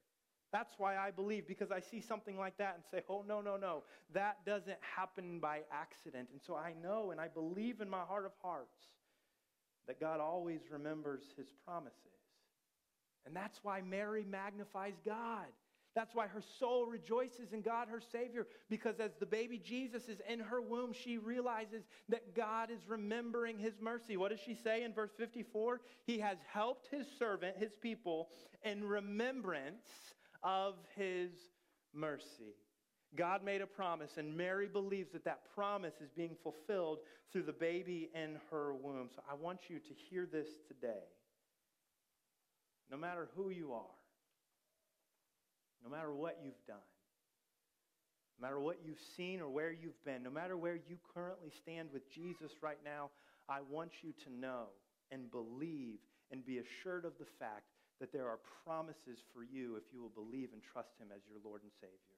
That's 0.51 0.73
why 0.77 0.97
I 0.97 1.11
believe, 1.11 1.47
because 1.47 1.69
I 1.69 1.79
see 1.79 2.01
something 2.01 2.37
like 2.37 2.57
that 2.57 2.75
and 2.75 2.83
say, 2.89 3.03
oh, 3.09 3.23
no, 3.27 3.41
no, 3.41 3.57
no, 3.57 3.83
that 4.13 4.43
doesn't 4.45 4.77
happen 4.79 5.39
by 5.39 5.61
accident. 5.71 6.29
And 6.31 6.41
so 6.41 6.55
I 6.55 6.73
know 6.81 7.11
and 7.11 7.19
I 7.19 7.27
believe 7.27 7.81
in 7.81 7.89
my 7.89 8.01
heart 8.01 8.25
of 8.25 8.31
hearts 8.41 8.79
that 9.87 9.99
God 9.99 10.19
always 10.19 10.61
remembers 10.71 11.23
his 11.37 11.47
promises. 11.65 12.14
And 13.25 13.35
that's 13.35 13.59
why 13.63 13.81
Mary 13.81 14.25
magnifies 14.29 14.93
God. 15.05 15.47
That's 15.95 16.13
why 16.13 16.27
her 16.27 16.43
soul 16.59 16.85
rejoices 16.85 17.53
in 17.53 17.61
God, 17.61 17.87
her 17.87 18.01
Savior, 18.01 18.47
because 18.69 18.99
as 18.99 19.11
the 19.17 19.25
baby 19.25 19.57
Jesus 19.57 20.09
is 20.09 20.19
in 20.29 20.41
her 20.41 20.61
womb, 20.61 20.91
she 20.91 21.17
realizes 21.17 21.83
that 22.09 22.35
God 22.35 22.69
is 22.69 22.81
remembering 22.85 23.57
his 23.57 23.75
mercy. 23.81 24.17
What 24.17 24.31
does 24.31 24.41
she 24.45 24.55
say 24.55 24.83
in 24.83 24.93
verse 24.93 25.11
54? 25.17 25.79
He 26.05 26.19
has 26.19 26.37
helped 26.51 26.89
his 26.91 27.07
servant, 27.17 27.55
his 27.57 27.71
people, 27.81 28.27
in 28.63 28.83
remembrance 28.83 29.87
of 30.43 30.75
his 30.97 31.31
mercy. 31.93 32.55
God 33.15 33.45
made 33.45 33.61
a 33.61 33.67
promise, 33.67 34.17
and 34.17 34.35
Mary 34.35 34.67
believes 34.67 35.13
that 35.13 35.23
that 35.23 35.43
promise 35.55 35.93
is 36.01 36.09
being 36.11 36.35
fulfilled 36.43 36.99
through 37.31 37.43
the 37.43 37.53
baby 37.53 38.09
in 38.13 38.35
her 38.51 38.73
womb. 38.73 39.07
So 39.15 39.21
I 39.31 39.35
want 39.35 39.69
you 39.69 39.79
to 39.79 39.93
hear 40.09 40.27
this 40.29 40.49
today 40.67 41.03
no 42.91 42.97
matter 42.97 43.29
who 43.35 43.49
you 43.49 43.73
are, 43.73 43.95
no 45.83 45.89
matter 45.89 46.13
what 46.13 46.39
you've 46.43 46.65
done, 46.67 46.77
no 48.39 48.47
matter 48.47 48.59
what 48.59 48.77
you've 48.85 48.99
seen 49.15 49.39
or 49.39 49.49
where 49.49 49.71
you've 49.71 50.03
been, 50.03 50.23
no 50.23 50.29
matter 50.29 50.57
where 50.57 50.75
you 50.75 50.97
currently 51.13 51.49
stand 51.49 51.89
with 51.93 52.11
Jesus 52.13 52.51
right 52.61 52.79
now, 52.83 53.09
I 53.47 53.59
want 53.69 53.91
you 54.01 54.13
to 54.25 54.33
know 54.33 54.65
and 55.11 55.31
believe 55.31 55.99
and 56.31 56.45
be 56.45 56.57
assured 56.57 57.05
of 57.05 57.13
the 57.19 57.27
fact 57.39 57.63
that 57.99 58.11
there 58.11 58.27
are 58.27 58.39
promises 58.65 59.19
for 59.33 59.43
you 59.43 59.77
if 59.77 59.83
you 59.93 60.01
will 60.01 60.09
believe 60.09 60.49
and 60.53 60.61
trust 60.61 60.99
Him 60.99 61.07
as 61.15 61.21
your 61.29 61.39
Lord 61.43 61.61
and 61.63 61.71
Savior. 61.79 62.14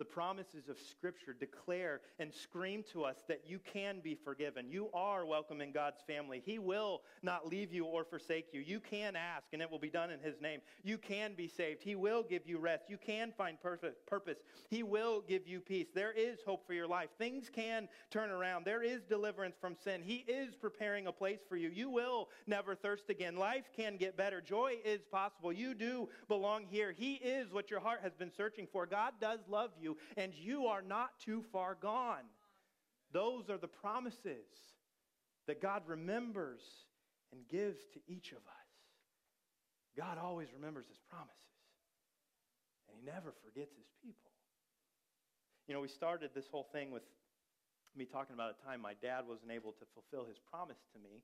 The 0.00 0.06
promises 0.06 0.70
of 0.70 0.78
Scripture 0.78 1.36
declare 1.38 2.00
and 2.18 2.32
scream 2.32 2.82
to 2.90 3.04
us 3.04 3.18
that 3.28 3.42
you 3.46 3.58
can 3.58 4.00
be 4.00 4.14
forgiven. 4.14 4.70
You 4.70 4.88
are 4.94 5.26
welcome 5.26 5.60
in 5.60 5.72
God's 5.72 6.00
family. 6.06 6.42
He 6.42 6.58
will 6.58 7.02
not 7.22 7.46
leave 7.46 7.70
you 7.70 7.84
or 7.84 8.02
forsake 8.02 8.46
you. 8.54 8.62
You 8.62 8.80
can 8.80 9.14
ask, 9.14 9.48
and 9.52 9.60
it 9.60 9.70
will 9.70 9.78
be 9.78 9.90
done 9.90 10.10
in 10.10 10.18
His 10.18 10.40
name. 10.40 10.60
You 10.82 10.96
can 10.96 11.34
be 11.34 11.48
saved. 11.48 11.82
He 11.82 11.96
will 11.96 12.22
give 12.22 12.46
you 12.46 12.56
rest. 12.56 12.84
You 12.88 12.96
can 12.96 13.30
find 13.36 13.58
purpose. 13.60 14.38
He 14.70 14.82
will 14.82 15.22
give 15.28 15.46
you 15.46 15.60
peace. 15.60 15.88
There 15.94 16.12
is 16.12 16.38
hope 16.46 16.66
for 16.66 16.72
your 16.72 16.88
life. 16.88 17.10
Things 17.18 17.50
can 17.54 17.86
turn 18.10 18.30
around. 18.30 18.64
There 18.64 18.82
is 18.82 19.02
deliverance 19.02 19.56
from 19.60 19.76
sin. 19.84 20.00
He 20.02 20.24
is 20.26 20.54
preparing 20.54 21.08
a 21.08 21.12
place 21.12 21.40
for 21.46 21.56
you. 21.56 21.68
You 21.68 21.90
will 21.90 22.30
never 22.46 22.74
thirst 22.74 23.10
again. 23.10 23.36
Life 23.36 23.68
can 23.76 23.98
get 23.98 24.16
better. 24.16 24.40
Joy 24.40 24.78
is 24.82 25.02
possible. 25.12 25.52
You 25.52 25.74
do 25.74 26.08
belong 26.26 26.64
here. 26.70 26.90
He 26.90 27.16
is 27.16 27.52
what 27.52 27.70
your 27.70 27.80
heart 27.80 28.00
has 28.02 28.14
been 28.14 28.32
searching 28.34 28.66
for. 28.72 28.86
God 28.86 29.12
does 29.20 29.40
love 29.46 29.72
you 29.78 29.89
you, 29.90 30.22
and 30.22 30.32
you 30.34 30.66
are 30.66 30.82
not 30.82 31.10
too 31.24 31.42
far 31.52 31.76
gone. 31.80 32.24
Those 33.12 33.50
are 33.50 33.58
the 33.58 33.68
promises 33.68 34.46
that 35.46 35.60
God 35.60 35.82
remembers 35.86 36.60
and 37.32 37.40
gives 37.48 37.80
to 37.94 38.00
each 38.06 38.32
of 38.32 38.38
us. 38.38 38.70
God 39.96 40.18
always 40.18 40.48
remembers 40.54 40.86
his 40.88 40.98
promises, 41.10 41.34
and 42.88 42.96
he 42.96 43.04
never 43.04 43.34
forgets 43.42 43.74
his 43.74 43.90
people. 44.02 44.30
You 45.66 45.74
know, 45.74 45.80
we 45.80 45.88
started 45.88 46.30
this 46.34 46.46
whole 46.50 46.66
thing 46.72 46.90
with 46.90 47.02
me 47.96 48.04
talking 48.04 48.34
about 48.34 48.54
a 48.54 48.64
time 48.66 48.80
my 48.80 48.94
dad 49.02 49.24
wasn't 49.26 49.50
able 49.50 49.72
to 49.72 49.84
fulfill 49.94 50.26
his 50.26 50.38
promise 50.38 50.78
to 50.94 50.98
me. 50.98 51.22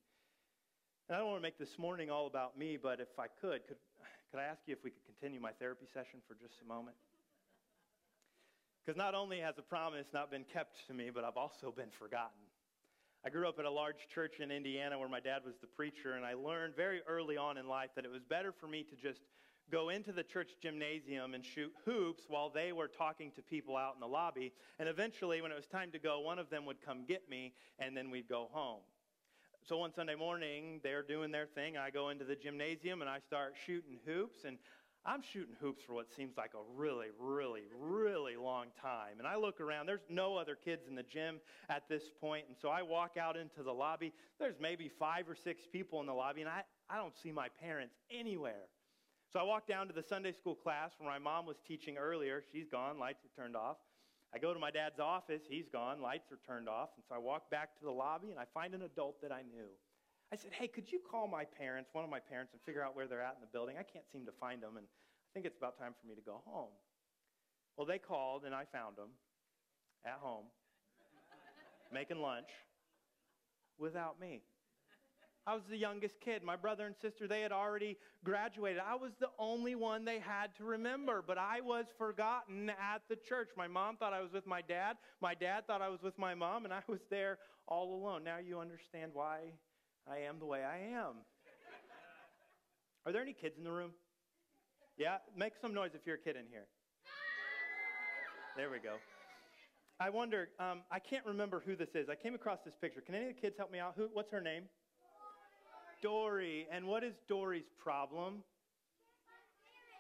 And 1.09 1.15
I 1.15 1.19
don't 1.19 1.31
want 1.31 1.39
to 1.39 1.47
make 1.47 1.59
this 1.59 1.79
morning 1.79 2.11
all 2.11 2.27
about 2.27 2.59
me, 2.59 2.77
but 2.77 2.99
if 2.99 3.15
I 3.19 3.27
could, 3.41 3.67
could, 3.67 3.79
could 4.31 4.41
I 4.41 4.45
ask 4.45 4.63
you 4.67 4.75
if 4.75 4.83
we 4.83 4.91
could 4.91 5.07
continue 5.07 5.41
my 5.41 5.53
therapy 5.53 5.87
session 5.95 6.19
for 6.27 6.35
just 6.35 6.59
a 6.63 6.67
moment? 6.67 6.97
Because 8.87 8.97
not 8.97 9.17
only 9.17 9.41
has 9.41 9.59
a 9.59 9.63
promise 9.63 10.07
not 10.15 10.31
been 10.31 10.45
kept 10.45 10.87
to 10.87 10.95
me, 10.95 11.11
but 11.13 11.25
I've 11.25 11.37
also 11.37 11.73
been 11.77 11.91
forgotten. 11.91 12.39
I 13.25 13.31
grew 13.31 13.49
up 13.49 13.59
at 13.59 13.65
a 13.65 13.71
large 13.71 14.07
church 14.15 14.39
in 14.39 14.53
Indiana 14.53 14.97
where 14.97 15.09
my 15.09 15.19
dad 15.19 15.41
was 15.45 15.57
the 15.61 15.67
preacher, 15.67 16.13
and 16.13 16.25
I 16.25 16.35
learned 16.35 16.77
very 16.77 17.01
early 17.09 17.37
on 17.37 17.59
in 17.59 17.67
life 17.67 17.91
that 17.97 18.05
it 18.05 18.11
was 18.13 18.23
better 18.23 18.53
for 18.53 18.69
me 18.69 18.85
to 18.85 18.95
just 18.95 19.23
go 19.73 19.89
into 19.89 20.13
the 20.13 20.23
church 20.23 20.51
gymnasium 20.63 21.35
and 21.35 21.45
shoot 21.45 21.73
hoops 21.85 22.27
while 22.29 22.49
they 22.49 22.73
were 22.73 22.87
talking 22.87 23.33
to 23.33 23.43
people 23.43 23.77
out 23.77 23.95
in 23.95 24.01
the 24.01 24.07
lobby. 24.07 24.53
And 24.79 24.89
eventually, 24.89 25.43
when 25.43 25.51
it 25.51 25.57
was 25.57 25.67
time 25.67 25.91
to 25.91 25.99
go, 25.99 26.21
one 26.21 26.39
of 26.39 26.49
them 26.49 26.65
would 26.67 26.81
come 26.81 27.05
get 27.09 27.29
me, 27.29 27.55
and 27.81 27.97
then 27.97 28.13
we'd 28.13 28.29
go 28.29 28.49
home. 28.53 28.83
So 29.69 29.79
one 29.79 29.93
Sunday 29.93 30.15
morning, 30.15 30.79
they're 30.85 31.03
doing 31.03 31.33
their 31.33 31.47
thing. 31.47 31.77
I 31.77 31.91
go 31.91 32.11
into 32.11 32.25
the 32.25 32.37
gymnasium 32.37 33.01
and 33.01 33.11
I 33.11 33.19
start 33.19 33.55
shooting 33.67 33.99
hoops, 34.07 34.45
and 34.45 34.59
I'm 35.07 35.23
shooting 35.23 35.55
hoops 35.61 35.85
for 35.85 35.95
what 35.95 36.13
seems 36.17 36.37
like 36.37 36.53
a 36.55 36.77
really, 36.77 37.07
really, 37.21 37.63
really 37.79 38.37
long 38.37 38.67
time. 38.83 39.19
And 39.19 39.27
I 39.27 39.37
look 39.37 39.61
around, 39.61 39.87
there's 39.87 40.05
no 40.11 40.37
other 40.37 40.57
kids 40.57 40.89
in 40.89 40.97
the 40.97 41.05
gym 41.05 41.39
at 41.71 41.89
this 41.89 42.03
point. 42.21 42.47
And 42.49 42.57
so 42.61 42.71
I 42.71 42.83
walk 42.83 43.17
out 43.17 43.37
into 43.37 43.63
the 43.63 43.73
lobby. 43.73 44.13
There's 44.41 44.57
maybe 44.61 44.91
five 44.99 45.29
or 45.29 45.37
six 45.37 45.63
people 45.71 46.01
in 46.01 46.07
the 46.07 46.13
lobby, 46.13 46.41
and 46.41 46.51
I, 46.51 46.63
I 46.91 46.97
don't 46.97 47.15
see 47.23 47.31
my 47.31 47.47
parents 47.61 47.95
anywhere. 48.11 48.67
So 49.33 49.39
I 49.39 49.45
walk 49.45 49.69
down 49.69 49.87
to 49.87 49.93
the 49.93 50.03
Sunday 50.03 50.33
school 50.33 50.57
class 50.57 50.91
where 50.99 51.09
my 51.09 51.19
mom 51.19 51.47
was 51.47 51.57
teaching 51.67 51.97
earlier. 51.99 52.43
She's 52.53 52.69
gone, 52.69 52.99
lights 52.99 53.25
are 53.25 53.41
turned 53.41 53.55
off. 53.55 53.77
I 54.35 54.39
go 54.39 54.53
to 54.53 54.59
my 54.59 54.71
dad's 54.73 54.99
office. 54.99 55.43
He's 55.49 55.69
gone, 55.69 56.03
lights 56.03 56.33
are 56.33 56.39
turned 56.47 56.69
off. 56.69 56.91
And 56.97 57.05
so 57.09 57.15
I 57.15 57.19
walk 57.19 57.49
back 57.51 57.79
to 57.79 57.85
the 57.85 57.93
lobby 57.93 58.31
and 58.31 58.41
I 58.41 58.45
find 58.53 58.75
an 58.75 58.83
adult 58.83 59.23
that 59.23 59.31
I 59.31 59.43
knew. 59.43 59.69
I 60.33 60.37
said, 60.37 60.53
Hey, 60.53 60.67
could 60.67 60.91
you 60.91 60.99
call 60.99 61.29
my 61.29 61.45
parents, 61.45 61.91
one 61.93 62.05
of 62.05 62.11
my 62.11 62.21
parents, 62.21 62.53
and 62.53 62.61
figure 62.63 62.83
out 62.83 62.97
where 62.97 63.07
they're 63.07 63.23
at 63.23 63.35
in 63.35 63.41
the 63.41 63.53
building? 63.53 63.77
I 63.79 63.83
can't 63.83 64.05
seem 64.11 64.27
to 64.27 64.33
find 64.33 64.63
them, 64.63 64.77
and 64.77 64.87
I 64.87 65.31
think 65.35 65.47
it's 65.47 65.57
about 65.57 65.79
time 65.79 65.95
for 66.01 66.07
me 66.07 66.15
to 66.15 66.21
go 66.21 66.43
home. 66.45 66.73
Well, 67.77 67.87
they 67.87 67.99
called 67.99 68.45
and 68.45 68.55
I 68.55 68.65
found 68.65 68.97
them 68.97 69.11
at 70.05 70.19
home, 70.21 70.47
making 71.93 72.21
lunch 72.21 72.49
without 73.79 74.21
me. 74.21 74.41
I 75.49 75.55
was 75.55 75.63
the 75.71 75.77
youngest 75.77 76.19
kid. 76.21 76.43
My 76.43 76.57
brother 76.57 76.87
and 76.87 76.97
sister, 77.01 77.29
they 77.29 77.41
had 77.41 77.53
already 77.53 77.97
graduated. 78.25 78.83
I 78.85 78.97
was 78.97 79.13
the 79.21 79.29
only 79.39 79.77
one 79.77 80.05
they 80.05 80.19
had 80.19 80.53
to 80.57 80.65
remember, 80.65 81.23
but 81.25 81.39
I 81.39 81.61
was 81.61 81.87
forgotten 81.97 82.71
at 82.71 83.03
the 83.09 83.15
church. 83.15 83.51
My 83.57 83.69
mom 83.69 83.97
thought 83.97 84.13
I 84.13 84.23
was 84.23 84.33
with 84.33 84.45
my 84.45 84.61
dad. 84.61 84.97
My 85.21 85.35
dad 85.35 85.65
thought 85.69 85.83
I 85.83 85.89
was 85.89 86.03
with 86.03 86.19
my 86.19 86.35
mom, 86.35 86.65
and 86.65 86.75
I 86.75 86.83
was 86.89 86.99
there 87.11 87.39
all 87.69 87.95
alone. 87.95 88.25
Now 88.25 88.39
you 88.39 88.59
understand 88.59 89.13
why 89.15 89.53
I 90.09 90.19
am 90.19 90.39
the 90.39 90.47
way 90.47 90.63
I 90.63 90.79
am. 90.97 91.15
Are 93.05 93.13
there 93.13 93.23
any 93.23 93.33
kids 93.33 93.57
in 93.59 93.65
the 93.65 93.73
room? 93.73 93.91
Yeah? 94.97 95.19
Make 95.37 95.55
some 95.61 95.75
noise 95.75 95.91
if 95.95 96.07
you're 96.07 96.17
a 96.17 96.19
kid 96.19 96.37
in 96.37 96.47
here. 96.49 96.67
There 98.57 98.71
we 98.71 98.79
go. 98.79 98.97
I 99.99 100.11
wonder, 100.11 100.51
um, 100.61 100.83
I 100.91 100.99
can't 100.99 101.25
remember 101.27 101.63
who 101.65 101.75
this 101.75 101.89
is. 101.95 102.09
I 102.09 102.15
came 102.15 102.35
across 102.35 102.59
this 102.65 102.75
picture. 102.81 103.01
Can 103.01 103.15
any 103.15 103.29
of 103.29 103.35
the 103.35 103.41
kids 103.41 103.57
help 103.59 103.73
me 103.73 103.79
out? 103.79 103.95
Who, 103.97 104.09
what's 104.13 104.31
her 104.31 104.41
name? 104.41 104.65
Dory. 106.03 106.67
And 106.71 106.87
what 106.87 107.03
is 107.03 107.15
Dory's 107.29 107.71
problem? 107.79 108.43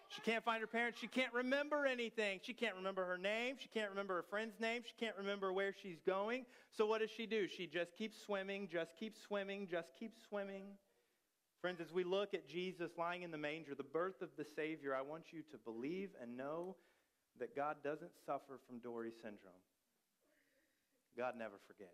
She 0.09 0.21
can't 0.21 0.45
find 0.45 0.61
her 0.61 0.67
parents. 0.67 0.99
She 1.01 1.09
can't 1.09 1.33
remember 1.33 1.85
anything. 1.85 2.41
She 2.43 2.55
can't 2.55 2.77
remember 2.77 3.05
her 3.05 3.19
name. 3.19 3.57
She 3.59 3.69
can't 3.69 3.91
remember 3.91 4.15
her 4.15 4.25
friend's 4.31 4.59
name. 4.61 4.83
She 4.87 4.95
can't 4.99 5.17
remember 5.17 5.53
where 5.53 5.75
she's 5.83 6.01
going. 6.07 6.47
So, 6.77 6.87
what 6.87 7.01
does 7.01 7.11
she 7.11 7.27
do? 7.27 7.49
She 7.49 7.67
just 7.67 7.97
keeps 7.97 8.17
swimming, 8.25 8.69
just 8.71 8.97
keeps 8.97 9.21
swimming, 9.27 9.67
just 9.69 9.89
keeps 9.99 10.17
swimming. 10.29 10.65
Friends, 11.61 11.81
as 11.81 11.93
we 11.93 12.05
look 12.05 12.35
at 12.35 12.49
Jesus 12.49 12.93
lying 12.97 13.23
in 13.23 13.31
the 13.31 13.39
manger, 13.39 13.75
the 13.75 13.83
birth 13.83 14.23
of 14.23 14.29
the 14.39 14.45
Savior, 14.55 14.95
I 14.95 15.03
want 15.03 15.25
you 15.33 15.43
to 15.51 15.59
believe 15.65 16.11
and 16.23 16.37
know 16.37 16.77
that 17.41 17.57
God 17.57 17.77
doesn't 17.83 18.13
suffer 18.25 18.61
from 18.67 18.79
Dory 18.79 19.11
syndrome. 19.11 19.55
God 21.17 21.35
never 21.37 21.57
forgets. 21.67 21.91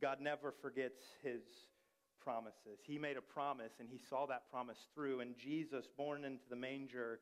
God 0.00 0.20
never 0.20 0.54
forgets 0.62 1.00
his 1.22 1.40
promises. 2.26 2.80
He 2.82 2.98
made 2.98 3.16
a 3.16 3.22
promise 3.22 3.74
and 3.78 3.88
he 3.88 4.00
saw 4.10 4.26
that 4.26 4.50
promise 4.50 4.88
through, 4.92 5.20
and 5.20 5.36
Jesus, 5.38 5.86
born 5.96 6.24
into 6.24 6.42
the 6.50 6.56
manger, 6.56 7.20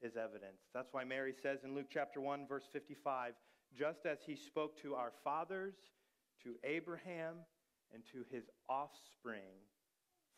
is 0.00 0.16
evidence. 0.16 0.62
That's 0.72 0.88
why 0.92 1.04
Mary 1.04 1.34
says 1.42 1.58
in 1.62 1.74
Luke 1.74 1.88
chapter 1.92 2.22
1, 2.22 2.46
verse 2.48 2.64
55, 2.72 3.34
just 3.76 4.06
as 4.06 4.18
he 4.24 4.34
spoke 4.34 4.80
to 4.80 4.94
our 4.94 5.12
fathers, 5.22 5.74
to 6.42 6.54
Abraham, 6.64 7.34
and 7.92 8.02
to 8.12 8.24
his 8.34 8.44
offspring 8.68 9.60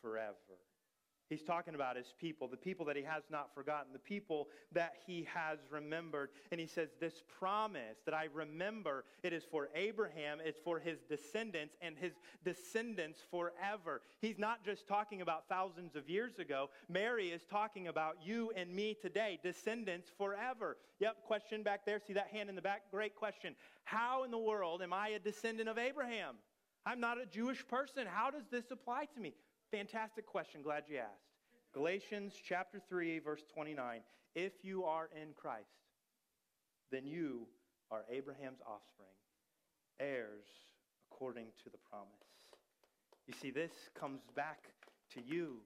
forever. 0.03 0.35
He's 1.29 1.43
talking 1.43 1.75
about 1.75 1.97
his 1.97 2.15
people, 2.19 2.49
the 2.49 2.57
people 2.57 2.87
that 2.87 2.97
he 2.97 3.03
has 3.03 3.25
not 3.31 3.55
forgotten, 3.55 3.93
the 3.93 3.99
people 3.99 4.49
that 4.73 4.95
he 5.07 5.29
has 5.33 5.59
remembered. 5.71 6.31
And 6.51 6.61
he 6.61 6.67
says, 6.67 6.89
This 7.01 7.23
promise 7.39 7.99
that 8.07 8.15
I 8.15 8.29
remember, 8.33 9.05
it 9.23 9.33
is 9.33 9.45
for 9.51 9.69
Abraham, 9.75 10.39
it's 10.43 10.59
for 10.59 10.79
his 10.79 11.01
descendants, 11.09 11.77
and 11.83 11.97
his 11.97 12.13
descendants 12.45 13.21
forever. 13.31 14.01
He's 14.21 14.39
not 14.39 14.65
just 14.65 14.89
talking 14.89 15.21
about 15.21 15.49
thousands 15.49 15.97
of 15.97 16.09
years 16.09 16.39
ago. 16.39 16.71
Mary 16.89 17.29
is 17.29 17.43
talking 17.51 17.89
about 17.89 18.17
you 18.25 18.51
and 18.57 18.75
me 18.75 18.97
today, 19.01 19.39
descendants 19.43 20.11
forever. 20.17 20.79
Yep, 21.01 21.25
question 21.27 21.63
back 21.63 21.85
there. 21.85 22.01
See 22.07 22.15
that 22.15 22.29
hand 22.29 22.49
in 22.49 22.57
the 22.57 22.63
back? 22.63 22.91
Great 22.91 23.15
question. 23.15 23.55
How 23.85 24.25
in 24.25 24.31
the 24.31 24.39
world 24.39 24.83
am 24.83 24.93
I 24.93 25.09
a 25.09 25.19
descendant 25.19 25.69
of 25.69 25.77
Abraham? 25.77 26.37
I'm 26.87 27.01
not 27.01 27.21
a 27.21 27.27
Jewish 27.27 27.67
person. 27.69 28.07
How 28.07 28.31
does 28.31 28.45
this 28.51 28.71
apply 28.71 29.07
to 29.15 29.21
me? 29.21 29.35
Fantastic 29.71 30.25
question. 30.25 30.63
Glad 30.63 30.85
you 30.89 30.97
asked. 30.99 31.29
Galatians 31.75 32.33
chapter 32.43 32.81
3, 32.89 33.19
verse 33.19 33.43
29. 33.53 34.01
If 34.35 34.53
you 34.63 34.85
are 34.85 35.11
in 35.15 35.35
Christ, 35.37 35.67
then 36.91 37.07
you 37.07 37.47
are 37.91 38.05
Abraham's 38.11 38.61
offspring, 38.67 39.09
heirs 40.01 40.47
according 41.11 41.47
to 41.65 41.71
the 41.71 41.79
promise. 41.91 42.09
You 43.27 43.35
see, 43.35 43.51
this 43.51 43.73
comes 43.99 44.21
back 44.35 44.71
to 45.15 45.21
you. 45.21 45.59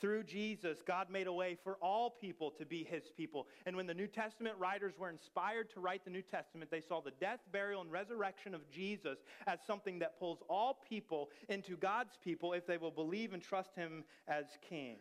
Through 0.00 0.24
Jesus, 0.24 0.78
God 0.86 1.08
made 1.08 1.26
a 1.26 1.32
way 1.32 1.56
for 1.62 1.76
all 1.80 2.10
people 2.10 2.50
to 2.58 2.66
be 2.66 2.84
his 2.84 3.04
people. 3.16 3.46
And 3.64 3.76
when 3.76 3.86
the 3.86 3.94
New 3.94 4.06
Testament 4.06 4.56
writers 4.58 4.94
were 4.98 5.08
inspired 5.08 5.70
to 5.74 5.80
write 5.80 6.04
the 6.04 6.10
New 6.10 6.22
Testament, 6.22 6.70
they 6.70 6.80
saw 6.80 7.00
the 7.00 7.12
death, 7.20 7.40
burial, 7.52 7.80
and 7.80 7.92
resurrection 7.92 8.54
of 8.54 8.68
Jesus 8.70 9.18
as 9.46 9.60
something 9.66 10.00
that 10.00 10.18
pulls 10.18 10.42
all 10.48 10.80
people 10.88 11.30
into 11.48 11.76
God's 11.76 12.18
people 12.22 12.52
if 12.52 12.66
they 12.66 12.76
will 12.76 12.90
believe 12.90 13.32
and 13.32 13.42
trust 13.42 13.74
him 13.76 14.04
as 14.26 14.46
king. 14.68 14.96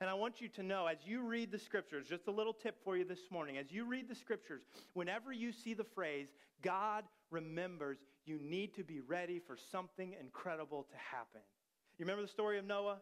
And 0.00 0.08
I 0.08 0.14
want 0.14 0.40
you 0.40 0.48
to 0.48 0.62
know, 0.62 0.86
as 0.86 0.98
you 1.04 1.22
read 1.22 1.52
the 1.52 1.58
scriptures, 1.58 2.06
just 2.08 2.26
a 2.26 2.30
little 2.30 2.54
tip 2.54 2.76
for 2.82 2.96
you 2.96 3.04
this 3.04 3.30
morning. 3.30 3.58
As 3.58 3.70
you 3.70 3.84
read 3.84 4.08
the 4.08 4.14
scriptures, 4.14 4.62
whenever 4.94 5.30
you 5.32 5.52
see 5.52 5.74
the 5.74 5.84
phrase, 5.84 6.28
God 6.62 7.04
remembers, 7.30 7.98
you 8.24 8.38
need 8.38 8.74
to 8.76 8.84
be 8.84 9.00
ready 9.00 9.38
for 9.38 9.56
something 9.70 10.14
incredible 10.18 10.84
to 10.84 10.96
happen. 10.96 11.42
You 11.98 12.06
remember 12.06 12.22
the 12.22 12.28
story 12.28 12.58
of 12.58 12.64
Noah? 12.64 12.96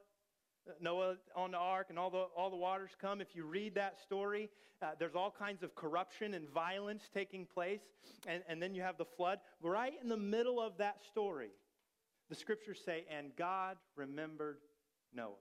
Noah 0.81 1.17
on 1.35 1.53
the 1.53 1.59
ark 1.59 1.87
and 1.91 1.99
all 1.99 2.11
the, 2.11 2.27
all 2.37 2.51
the 2.51 2.57
waters 2.57 2.91
come. 3.01 3.21
If 3.21 3.35
you 3.35 3.45
read 3.45 3.75
that 3.75 4.01
story, 4.01 4.49
uh, 4.83 4.91
there's 4.99 5.15
all 5.15 5.35
kinds 5.37 5.63
of 5.63 5.75
corruption 5.75 6.35
and 6.35 6.49
violence 6.49 7.09
taking 7.13 7.47
place. 7.47 7.81
And, 8.27 8.43
and 8.49 8.63
then 8.63 8.75
you 8.75 8.83
have 8.83 8.99
the 8.99 9.05
flood. 9.05 9.39
Right 9.63 9.95
in 10.03 10.09
the 10.09 10.17
middle 10.17 10.61
of 10.61 10.79
that 10.79 11.03
story, 11.11 11.51
the 12.29 12.35
scriptures 12.35 12.79
say, 12.85 13.05
and 13.11 13.35
God 13.37 13.77
remembered 13.97 14.59
Noah. 15.15 15.35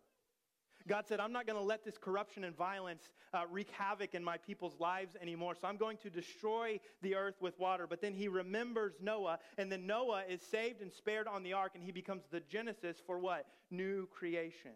God 0.88 1.06
said, 1.08 1.20
I'm 1.20 1.34
not 1.34 1.46
going 1.46 1.60
to 1.60 1.66
let 1.66 1.84
this 1.84 1.98
corruption 1.98 2.46
and 2.46 2.56
violence 2.56 3.04
uh, 3.34 3.44
wreak 3.52 3.70
havoc 3.72 4.14
in 4.16 4.24
my 4.24 4.38
people's 4.38 4.80
lives 4.80 5.16
anymore. 5.22 5.56
So 5.60 5.68
I'm 5.68 5.76
going 5.76 5.98
to 5.98 6.10
destroy 6.10 6.80
the 7.02 7.16
earth 7.16 7.36
with 7.42 7.60
water. 7.60 7.88
But 7.88 8.02
then 8.02 8.14
he 8.14 8.28
remembers 8.30 8.94
Noah, 9.02 9.40
and 9.58 9.72
then 9.72 9.86
Noah 9.86 10.24
is 10.30 10.42
saved 10.42 10.82
and 10.82 10.92
spared 10.92 11.28
on 11.28 11.44
the 11.44 11.54
ark, 11.54 11.74
and 11.76 11.84
he 11.84 11.92
becomes 11.92 12.24
the 12.32 12.40
genesis 12.40 12.98
for 13.06 13.20
what? 13.20 13.48
New 13.70 14.08
creation. 14.08 14.72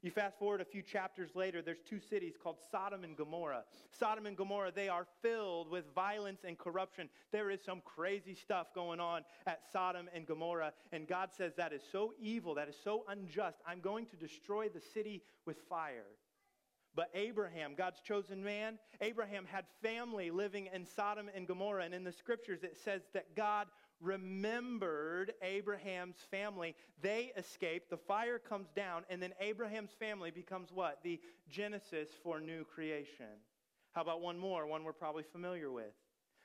You 0.00 0.12
fast 0.12 0.38
forward 0.38 0.60
a 0.60 0.64
few 0.64 0.82
chapters 0.82 1.30
later, 1.34 1.60
there's 1.60 1.82
two 1.84 1.98
cities 1.98 2.34
called 2.40 2.58
Sodom 2.70 3.02
and 3.02 3.16
Gomorrah. 3.16 3.64
Sodom 3.90 4.26
and 4.26 4.36
Gomorrah, 4.36 4.70
they 4.72 4.88
are 4.88 5.06
filled 5.22 5.68
with 5.68 5.92
violence 5.92 6.42
and 6.44 6.56
corruption. 6.56 7.08
There 7.32 7.50
is 7.50 7.60
some 7.64 7.82
crazy 7.84 8.34
stuff 8.34 8.68
going 8.74 9.00
on 9.00 9.22
at 9.46 9.62
Sodom 9.72 10.08
and 10.14 10.24
Gomorrah. 10.24 10.72
And 10.92 11.08
God 11.08 11.30
says 11.36 11.54
that 11.56 11.72
is 11.72 11.82
so 11.90 12.12
evil, 12.20 12.54
that 12.54 12.68
is 12.68 12.76
so 12.84 13.04
unjust. 13.08 13.58
I'm 13.66 13.80
going 13.80 14.06
to 14.06 14.16
destroy 14.16 14.68
the 14.68 14.80
city 14.80 15.22
with 15.46 15.56
fire. 15.68 16.06
But 16.94 17.10
Abraham, 17.14 17.74
God's 17.76 18.00
chosen 18.00 18.42
man, 18.42 18.78
Abraham 19.00 19.46
had 19.46 19.64
family 19.82 20.30
living 20.30 20.68
in 20.72 20.84
Sodom 20.84 21.28
and 21.34 21.46
Gomorrah. 21.46 21.84
And 21.84 21.94
in 21.94 22.04
the 22.04 22.12
scriptures, 22.12 22.62
it 22.62 22.76
says 22.84 23.02
that 23.14 23.34
God 23.34 23.66
remembered 24.00 25.32
Abraham's 25.42 26.16
family. 26.30 26.74
They 27.02 27.32
escape, 27.36 27.90
the 27.90 27.96
fire 27.96 28.38
comes 28.38 28.68
down, 28.74 29.04
and 29.10 29.22
then 29.22 29.32
Abraham's 29.40 29.92
family 29.98 30.30
becomes 30.30 30.70
what? 30.72 31.02
The 31.02 31.20
genesis 31.48 32.08
for 32.22 32.40
new 32.40 32.64
creation. 32.64 33.26
How 33.92 34.02
about 34.02 34.20
one 34.20 34.38
more, 34.38 34.66
one 34.66 34.84
we're 34.84 34.92
probably 34.92 35.24
familiar 35.24 35.70
with? 35.70 35.92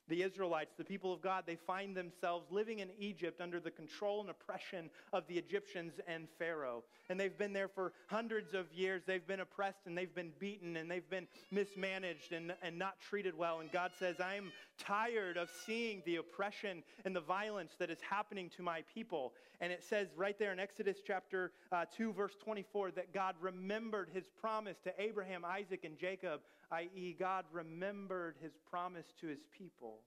The 0.10 0.22
Israelites, 0.22 0.74
the 0.78 0.84
people 0.84 1.14
of 1.14 1.22
God, 1.22 1.46
they 1.48 1.56
find 1.56 1.96
themselves 1.96 2.52
living 2.52 2.80
in 2.80 2.90
Egypt 3.00 3.40
under 3.40 3.62
the 3.62 3.72
control 3.72 4.20
and 4.20 4.30
oppression 4.30 4.90
of 5.14 5.26
the 5.28 5.36
Egyptians 5.36 5.94
and 6.08 6.28
Pharaoh. 6.38 6.84
And 7.10 7.18
they've 7.18 7.38
been 7.38 7.54
there 7.54 7.70
for 7.70 7.94
hundreds 8.08 8.54
of 8.54 8.66
years. 8.74 9.04
They've 9.08 9.26
been 9.26 9.40
oppressed 9.40 9.86
and 9.86 9.98
they've 9.98 10.14
been 10.14 10.34
beaten 10.40 10.76
and 10.76 10.92
they've 10.92 11.10
been 11.10 11.28
mismanaged 11.52 12.34
and, 12.34 12.54
and 12.62 12.78
not 12.78 13.00
treated 13.00 13.38
well. 13.38 13.62
And 13.62 13.72
God 13.72 13.92
says, 13.98 14.18
I'm 14.20 14.52
tired 14.78 15.38
of 15.38 15.50
seeing 15.66 16.02
the 16.06 16.18
oppression 16.18 16.84
and 17.06 17.16
the 17.16 17.22
violence 17.22 17.74
that 17.80 17.90
is 17.90 18.00
happening 18.02 18.50
to 18.58 18.62
my 18.62 18.84
people. 18.94 19.34
And 19.62 19.72
it 19.72 19.84
says 19.84 20.10
right 20.16 20.38
there 20.38 20.52
in 20.52 20.60
Exodus 20.60 20.98
chapter 21.06 21.52
uh, 21.72 21.86
2, 21.96 22.14
verse 22.14 22.36
24, 22.44 22.92
that 22.92 23.14
God 23.14 23.36
remembered 23.40 24.10
his 24.14 24.26
promise 24.40 24.78
to 24.84 24.94
Abraham, 25.02 25.46
Isaac, 25.46 25.84
and 25.84 25.98
Jacob 25.98 26.42
i.e., 26.74 27.16
God 27.20 27.46
remembered 27.52 28.36
his 28.42 28.54
promise 28.70 29.14
to 29.22 29.28
his 29.28 29.42
people. 29.56 30.00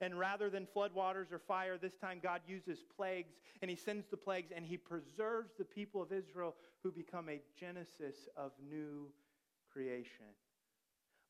And 0.00 0.18
rather 0.18 0.48
than 0.48 0.66
floodwaters 0.66 1.32
or 1.32 1.38
fire, 1.38 1.76
this 1.76 1.96
time 1.96 2.20
God 2.22 2.40
uses 2.46 2.84
plagues, 2.96 3.34
and 3.62 3.70
he 3.70 3.76
sends 3.76 4.06
the 4.06 4.16
plagues, 4.16 4.52
and 4.54 4.64
he 4.64 4.76
preserves 4.76 5.52
the 5.58 5.64
people 5.64 6.02
of 6.02 6.12
Israel 6.12 6.54
who 6.82 6.92
become 6.92 7.28
a 7.28 7.40
genesis 7.58 8.28
of 8.36 8.52
new 8.68 9.08
creation. 9.72 10.26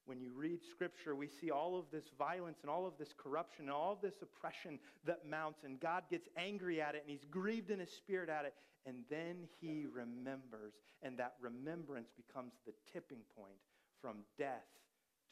When 0.08 0.22
you 0.22 0.32
read 0.34 0.60
scripture, 0.64 1.14
we 1.14 1.28
see 1.28 1.50
all 1.50 1.78
of 1.78 1.84
this 1.92 2.06
violence 2.18 2.60
and 2.62 2.70
all 2.70 2.86
of 2.86 2.94
this 2.98 3.12
corruption 3.14 3.66
and 3.66 3.70
all 3.70 3.92
of 3.92 4.00
this 4.00 4.22
oppression 4.22 4.78
that 5.04 5.28
mounts, 5.28 5.64
and 5.64 5.78
God 5.78 6.04
gets 6.10 6.30
angry 6.34 6.80
at 6.80 6.94
it, 6.94 7.02
and 7.02 7.10
he's 7.10 7.26
grieved 7.30 7.70
in 7.70 7.78
his 7.78 7.90
spirit 7.90 8.30
at 8.30 8.46
it, 8.46 8.54
and 8.86 9.04
then 9.10 9.46
he 9.60 9.84
remembers, 9.84 10.72
and 11.02 11.18
that 11.18 11.34
remembrance 11.42 12.08
becomes 12.16 12.54
the 12.64 12.72
tipping 12.90 13.20
point 13.36 13.58
from 14.00 14.16
death 14.38 14.64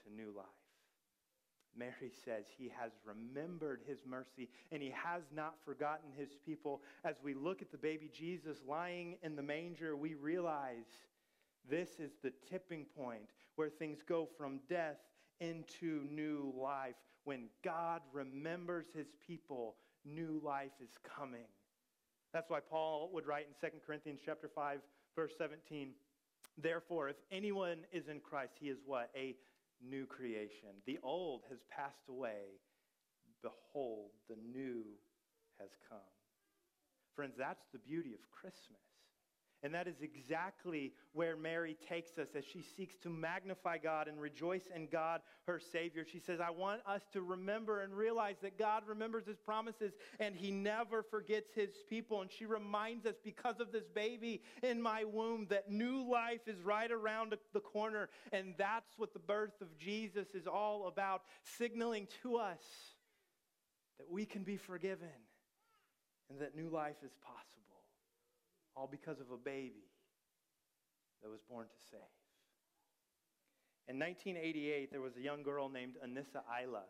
to 0.05 0.15
new 0.15 0.31
life. 0.37 0.45
Mary 1.75 2.13
says 2.27 2.45
he 2.59 2.71
has 2.79 2.93
remembered 3.03 3.81
his 3.87 4.01
mercy 4.07 4.49
and 4.73 4.83
he 4.83 4.91
has 4.91 5.23
not 5.35 5.55
forgotten 5.65 6.11
his 6.17 6.31
people. 6.45 6.81
As 7.05 7.17
we 7.23 7.35
look 7.35 7.61
at 7.61 7.71
the 7.71 7.79
baby 7.79 8.11
Jesus 8.13 8.59
lying 8.67 9.17
in 9.23 9.37
the 9.37 9.43
manger, 9.43 9.95
we 9.95 10.15
realize 10.15 10.87
this 11.69 11.99
is 11.99 12.13
the 12.23 12.33
tipping 12.49 12.87
point 12.97 13.29
where 13.57 13.69
things 13.69 13.99
go 14.07 14.29
from 14.39 14.61
death 14.69 14.99
into 15.41 16.05
new 16.11 16.55
life. 16.57 16.95
When 17.25 17.49
God 17.65 18.03
remembers 18.13 18.87
his 18.95 19.09
people, 19.27 19.77
new 20.05 20.41
life 20.45 20.73
is 20.81 20.91
coming. 21.17 21.47
That's 22.33 22.49
why 22.49 22.61
Paul 22.61 23.11
would 23.13 23.27
write 23.27 23.47
in 23.49 23.69
2 23.69 23.77
Corinthians 23.85 24.21
chapter 24.25 24.49
5 24.55 24.81
verse 25.17 25.33
17 25.39 25.93
Therefore, 26.59 27.11
if 27.11 27.17
anyone 27.31 27.79
is 27.93 28.09
in 28.09 28.21
Christ, 28.21 28.53
he 28.59 28.69
is 28.69 28.79
what? 28.87 29.11
A 29.15 29.37
new 29.87 30.07
creation. 30.07 30.71
The 30.87 30.99
old 31.03 31.43
has 31.51 31.59
passed 31.71 32.09
away. 32.09 32.61
Behold, 33.43 34.11
the 34.29 34.37
new 34.37 34.85
has 35.61 35.69
come. 35.89 35.99
Friends, 37.15 37.35
that's 37.39 37.67
the 37.73 37.79
beauty 37.79 38.15
of 38.15 38.31
Christmas. 38.31 38.86
And 39.67 39.75
that 39.75 39.89
is 39.89 40.01
exactly 40.01 40.93
where 41.13 41.37
Mary 41.37 41.77
takes 41.89 42.17
us 42.19 42.29
as 42.37 42.45
she 42.45 42.63
seeks 42.63 42.95
to 42.99 43.11
magnify 43.11 43.79
God 43.79 44.07
and 44.07 44.21
rejoice 44.21 44.69
in 44.73 44.87
God, 44.87 45.23
her 45.49 45.59
Savior. 45.59 46.07
She 46.09 46.21
says, 46.21 46.39
I 46.39 46.51
want 46.51 46.83
us 46.87 47.03
to 47.15 47.21
remember 47.21 47.81
and 47.81 47.93
realize 47.93 48.37
that 48.43 48.61
God 48.61 48.85
remembers 48.87 49.27
His 49.27 49.41
promises 49.41 49.95
and 50.21 50.37
He 50.37 50.53
never 50.53 51.03
forgets 51.03 51.53
His 51.53 51.71
people. 51.91 52.21
And 52.21 52.31
she 52.31 52.47
reminds 52.47 53.07
us, 53.07 53.17
because 53.25 53.59
of 53.59 53.73
this 53.73 53.89
baby 53.93 54.41
in 54.63 54.81
my 54.81 55.03
womb, 55.03 55.49
that 55.51 55.69
new 55.69 56.09
life 56.09 56.47
is 56.47 56.63
right 56.63 56.93
around 56.93 57.35
the 57.53 57.59
corner. 57.61 58.09
And 58.31 58.55
that's 58.57 58.97
what 58.97 59.15
the 59.15 59.19
birth 59.19 59.61
of 59.61 59.77
Jesus 59.77 60.29
is 60.33 60.47
all 60.47 60.87
about, 60.87 61.23
signaling 61.59 62.07
to 62.23 62.37
us 62.37 62.63
that 63.99 64.09
we 64.09 64.27
can 64.27 64.45
be 64.45 64.59
forgiven 64.59 65.09
and 66.31 66.39
that 66.39 66.55
new 66.55 66.69
life 66.69 67.03
is 67.05 67.11
possible 67.21 67.66
all 68.77 68.89
because 68.91 69.21
of 69.21 69.31
a 69.31 69.37
baby 69.37 69.89
that 71.23 71.31
was 71.31 71.41
born 71.49 71.67
to 71.67 71.87
save. 71.91 72.01
In 73.89 73.99
1988, 73.99 74.91
there 74.91 75.01
was 75.01 75.17
a 75.17 75.21
young 75.21 75.43
girl 75.43 75.69
named 75.69 75.95
Anissa 76.05 76.43
Ayala, 76.51 76.83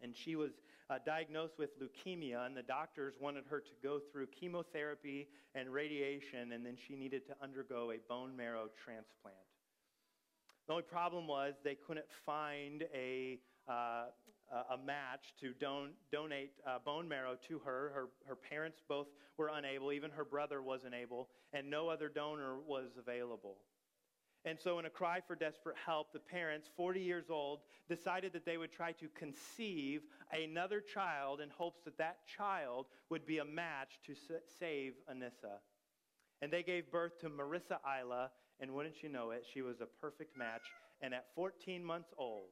and 0.00 0.16
she 0.16 0.36
was 0.36 0.52
uh, 0.90 0.98
diagnosed 1.04 1.54
with 1.58 1.70
leukemia, 1.80 2.46
and 2.46 2.56
the 2.56 2.62
doctors 2.62 3.14
wanted 3.20 3.44
her 3.48 3.60
to 3.60 3.72
go 3.82 4.00
through 4.10 4.26
chemotherapy 4.28 5.28
and 5.54 5.70
radiation, 5.70 6.52
and 6.52 6.64
then 6.64 6.76
she 6.76 6.96
needed 6.96 7.26
to 7.26 7.34
undergo 7.42 7.92
a 7.92 7.98
bone 8.08 8.36
marrow 8.36 8.68
transplant. 8.82 9.36
The 10.66 10.72
only 10.72 10.84
problem 10.84 11.26
was 11.26 11.54
they 11.62 11.74
couldn't 11.74 12.06
find 12.24 12.84
a, 12.94 13.38
uh, 13.68 14.04
a 14.52 14.76
match 14.76 15.34
to 15.40 15.52
don- 15.58 15.92
donate 16.10 16.52
uh, 16.66 16.78
bone 16.84 17.08
marrow 17.08 17.36
to 17.48 17.58
her. 17.60 17.90
her. 17.94 18.08
Her 18.26 18.36
parents 18.36 18.80
both 18.88 19.08
were 19.38 19.50
unable, 19.52 19.92
even 19.92 20.10
her 20.10 20.24
brother 20.24 20.62
wasn't 20.62 20.94
able, 20.94 21.28
and 21.52 21.70
no 21.70 21.88
other 21.88 22.08
donor 22.08 22.58
was 22.66 22.90
available. 22.98 23.56
And 24.44 24.58
so, 24.58 24.80
in 24.80 24.86
a 24.86 24.90
cry 24.90 25.20
for 25.24 25.36
desperate 25.36 25.76
help, 25.86 26.12
the 26.12 26.18
parents, 26.18 26.68
40 26.76 27.00
years 27.00 27.26
old, 27.30 27.60
decided 27.88 28.32
that 28.32 28.44
they 28.44 28.56
would 28.56 28.72
try 28.72 28.90
to 28.92 29.08
conceive 29.16 30.02
another 30.32 30.80
child 30.80 31.40
in 31.40 31.48
hopes 31.50 31.82
that 31.84 31.96
that 31.98 32.18
child 32.26 32.86
would 33.08 33.24
be 33.24 33.38
a 33.38 33.44
match 33.44 34.00
to 34.06 34.14
save 34.58 34.94
Anissa. 35.10 35.60
And 36.40 36.52
they 36.52 36.64
gave 36.64 36.90
birth 36.90 37.20
to 37.20 37.30
Marissa 37.30 37.78
Ayala, 37.86 38.30
and 38.58 38.72
wouldn't 38.72 39.02
you 39.02 39.08
know 39.08 39.30
it, 39.30 39.46
she 39.52 39.62
was 39.62 39.80
a 39.80 39.86
perfect 40.00 40.36
match. 40.36 40.62
And 41.00 41.14
at 41.14 41.26
14 41.36 41.84
months 41.84 42.12
old, 42.18 42.50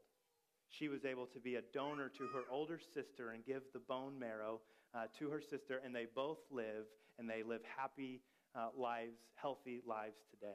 she 0.71 0.89
was 0.89 1.05
able 1.05 1.27
to 1.27 1.41
be 1.41 1.57
a 1.57 1.63
donor 1.75 2.09
to 2.09 2.25
her 2.29 2.45
older 2.51 2.79
sister 2.95 3.31
and 3.31 3.45
give 3.45 3.63
the 3.73 3.81
bone 3.81 4.19
marrow 4.19 4.61
uh, 4.95 5.05
to 5.19 5.29
her 5.29 5.41
sister, 5.41 5.81
and 5.85 5.95
they 5.95 6.07
both 6.15 6.39
live, 6.51 6.87
and 7.19 7.29
they 7.29 7.43
live 7.43 7.61
happy 7.77 8.21
uh, 8.55 8.69
lives, 8.77 9.19
healthy 9.35 9.83
lives 9.87 10.19
today. 10.31 10.55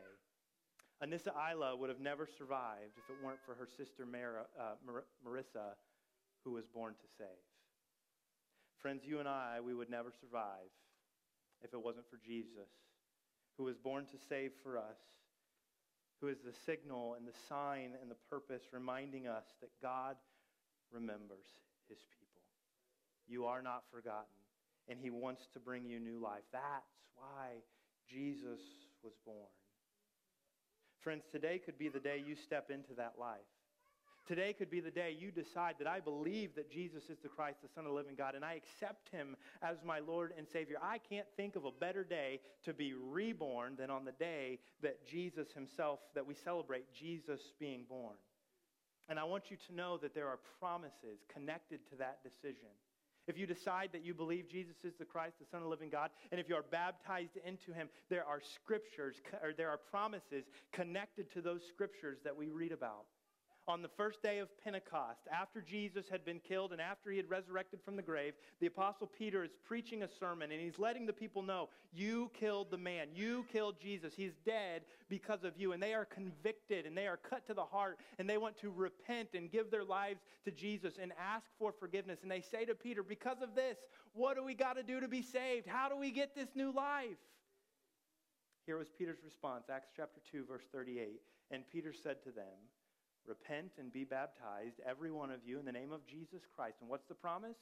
Anissa 1.03 1.35
Ayala 1.35 1.75
would 1.75 1.89
have 1.89 1.99
never 1.99 2.25
survived 2.25 2.97
if 2.97 3.09
it 3.09 3.23
weren't 3.23 3.43
for 3.45 3.53
her 3.55 3.67
sister 3.67 4.05
Mar- 4.05 4.47
uh, 4.59 4.75
Mar- 4.85 5.05
Marissa, 5.25 5.75
who 6.43 6.51
was 6.51 6.65
born 6.65 6.93
to 6.93 7.07
save. 7.17 7.43
Friends, 8.77 9.03
you 9.05 9.19
and 9.19 9.27
I, 9.27 9.59
we 9.65 9.73
would 9.73 9.89
never 9.89 10.11
survive 10.11 10.71
if 11.61 11.73
it 11.73 11.83
wasn't 11.83 12.05
for 12.09 12.19
Jesus, 12.25 12.69
who 13.57 13.63
was 13.63 13.77
born 13.77 14.05
to 14.05 14.17
save 14.29 14.51
for 14.63 14.77
us 14.77 14.97
who 16.21 16.27
is 16.27 16.37
the 16.45 16.53
signal 16.65 17.15
and 17.17 17.27
the 17.27 17.37
sign 17.49 17.91
and 18.01 18.09
the 18.09 18.21
purpose 18.29 18.63
reminding 18.71 19.27
us 19.27 19.45
that 19.61 19.69
God 19.81 20.15
remembers 20.91 21.45
his 21.89 21.99
people. 22.17 22.41
You 23.27 23.45
are 23.45 23.61
not 23.61 23.83
forgotten, 23.91 24.41
and 24.87 24.99
he 24.99 25.09
wants 25.09 25.47
to 25.53 25.59
bring 25.59 25.85
you 25.85 25.99
new 25.99 26.19
life. 26.19 26.43
That's 26.51 26.95
why 27.15 27.63
Jesus 28.09 28.61
was 29.03 29.13
born. 29.25 29.51
Friends, 30.99 31.23
today 31.31 31.59
could 31.63 31.77
be 31.77 31.89
the 31.89 31.99
day 31.99 32.23
you 32.25 32.35
step 32.35 32.69
into 32.71 32.93
that 32.97 33.13
life. 33.19 33.54
Today 34.27 34.53
could 34.53 34.71
be 34.71 34.79
the 34.79 34.89
day 34.89 35.15
you 35.17 35.29
decide 35.29 35.75
that 35.77 35.87
I 35.87 35.99
believe 35.99 36.55
that 36.55 36.71
Jesus 36.71 37.11
is 37.11 37.19
the 37.21 37.29
Christ, 37.29 37.57
the 37.61 37.69
Son 37.75 37.85
of 37.85 37.91
the 37.91 37.95
living 37.95 38.15
God, 38.15 38.33
and 38.33 38.43
I 38.43 38.53
accept 38.53 39.09
him 39.09 39.35
as 39.61 39.77
my 39.85 39.99
Lord 39.99 40.33
and 40.35 40.47
Savior. 40.47 40.77
I 40.81 40.97
can't 40.97 41.27
think 41.37 41.55
of 41.55 41.65
a 41.65 41.71
better 41.71 42.03
day 42.03 42.39
to 42.63 42.73
be 42.73 42.93
reborn 42.93 43.75
than 43.77 43.91
on 43.91 44.03
the 44.03 44.13
day 44.13 44.57
that 44.81 45.05
Jesus 45.05 45.51
himself, 45.53 45.99
that 46.15 46.25
we 46.25 46.33
celebrate 46.33 46.91
Jesus 46.91 47.39
being 47.59 47.83
born. 47.87 48.15
And 49.09 49.19
I 49.19 49.25
want 49.25 49.51
you 49.51 49.57
to 49.67 49.75
know 49.75 49.97
that 49.97 50.15
there 50.15 50.27
are 50.27 50.39
promises 50.59 51.19
connected 51.31 51.87
to 51.91 51.95
that 51.97 52.23
decision. 52.23 52.69
If 53.27 53.37
you 53.37 53.45
decide 53.45 53.89
that 53.91 54.03
you 54.03 54.15
believe 54.15 54.49
Jesus 54.49 54.77
is 54.83 54.95
the 54.97 55.05
Christ, 55.05 55.35
the 55.39 55.45
Son 55.45 55.59
of 55.59 55.65
the 55.65 55.69
living 55.69 55.91
God, 55.91 56.09
and 56.31 56.39
if 56.39 56.49
you 56.49 56.55
are 56.55 56.65
baptized 56.71 57.37
into 57.45 57.73
him, 57.73 57.89
there 58.09 58.25
are 58.25 58.39
scriptures, 58.41 59.17
or 59.43 59.53
there 59.53 59.69
are 59.69 59.77
promises 59.77 60.45
connected 60.71 61.31
to 61.33 61.41
those 61.41 61.61
scriptures 61.67 62.17
that 62.23 62.35
we 62.35 62.49
read 62.49 62.71
about 62.71 63.05
on 63.67 63.81
the 63.81 63.89
first 63.89 64.21
day 64.21 64.39
of 64.39 64.47
Pentecost, 64.63 65.21
after 65.31 65.59
Jesus 65.59 66.05
had 66.09 66.23
been 66.23 66.39
killed 66.39 66.71
and 66.71 66.79
after 66.79 67.09
he 67.09 67.17
had 67.17 67.29
resurrected 67.29 67.79
from 67.83 67.95
the 67.95 68.01
grave, 68.01 68.33
the 68.59 68.67
Apostle 68.67 69.07
Peter 69.07 69.43
is 69.43 69.51
preaching 69.63 70.03
a 70.03 70.07
sermon 70.07 70.51
and 70.51 70.61
he's 70.61 70.77
letting 70.77 71.05
the 71.05 71.13
people 71.13 71.41
know, 71.41 71.69
You 71.91 72.29
killed 72.39 72.69
the 72.69 72.77
man. 72.77 73.07
You 73.13 73.45
killed 73.51 73.75
Jesus. 73.81 74.13
He's 74.15 74.33
dead 74.45 74.83
because 75.09 75.43
of 75.43 75.57
you. 75.57 75.71
And 75.71 75.81
they 75.81 75.93
are 75.93 76.05
convicted 76.05 76.85
and 76.85 76.95
they 76.95 77.07
are 77.07 77.17
cut 77.17 77.45
to 77.47 77.53
the 77.53 77.63
heart 77.63 77.97
and 78.19 78.29
they 78.29 78.37
want 78.37 78.59
to 78.61 78.69
repent 78.69 79.29
and 79.33 79.51
give 79.51 79.71
their 79.71 79.83
lives 79.83 80.21
to 80.45 80.51
Jesus 80.51 80.95
and 81.01 81.11
ask 81.19 81.45
for 81.57 81.71
forgiveness. 81.71 82.19
And 82.21 82.29
they 82.29 82.41
say 82.41 82.65
to 82.65 82.75
Peter, 82.75 83.01
Because 83.01 83.41
of 83.41 83.55
this, 83.55 83.77
what 84.13 84.37
do 84.37 84.43
we 84.43 84.53
got 84.53 84.73
to 84.73 84.83
do 84.83 84.99
to 84.99 85.07
be 85.07 85.23
saved? 85.23 85.65
How 85.67 85.89
do 85.89 85.97
we 85.97 86.11
get 86.11 86.35
this 86.35 86.49
new 86.55 86.71
life? 86.71 87.17
Here 88.65 88.77
was 88.77 88.87
Peter's 88.97 89.23
response, 89.23 89.65
Acts 89.71 89.89
chapter 89.95 90.21
2, 90.31 90.45
verse 90.45 90.63
38. 90.71 91.21
And 91.51 91.63
Peter 91.71 91.93
said 91.93 92.23
to 92.23 92.31
them, 92.31 92.57
Repent 93.27 93.71
and 93.79 93.91
be 93.91 94.03
baptized, 94.03 94.79
every 94.87 95.11
one 95.11 95.31
of 95.31 95.39
you, 95.45 95.59
in 95.59 95.65
the 95.65 95.71
name 95.71 95.91
of 95.91 96.05
Jesus 96.05 96.41
Christ. 96.55 96.77
And 96.81 96.89
what's 96.89 97.07
the 97.07 97.15
promise? 97.15 97.57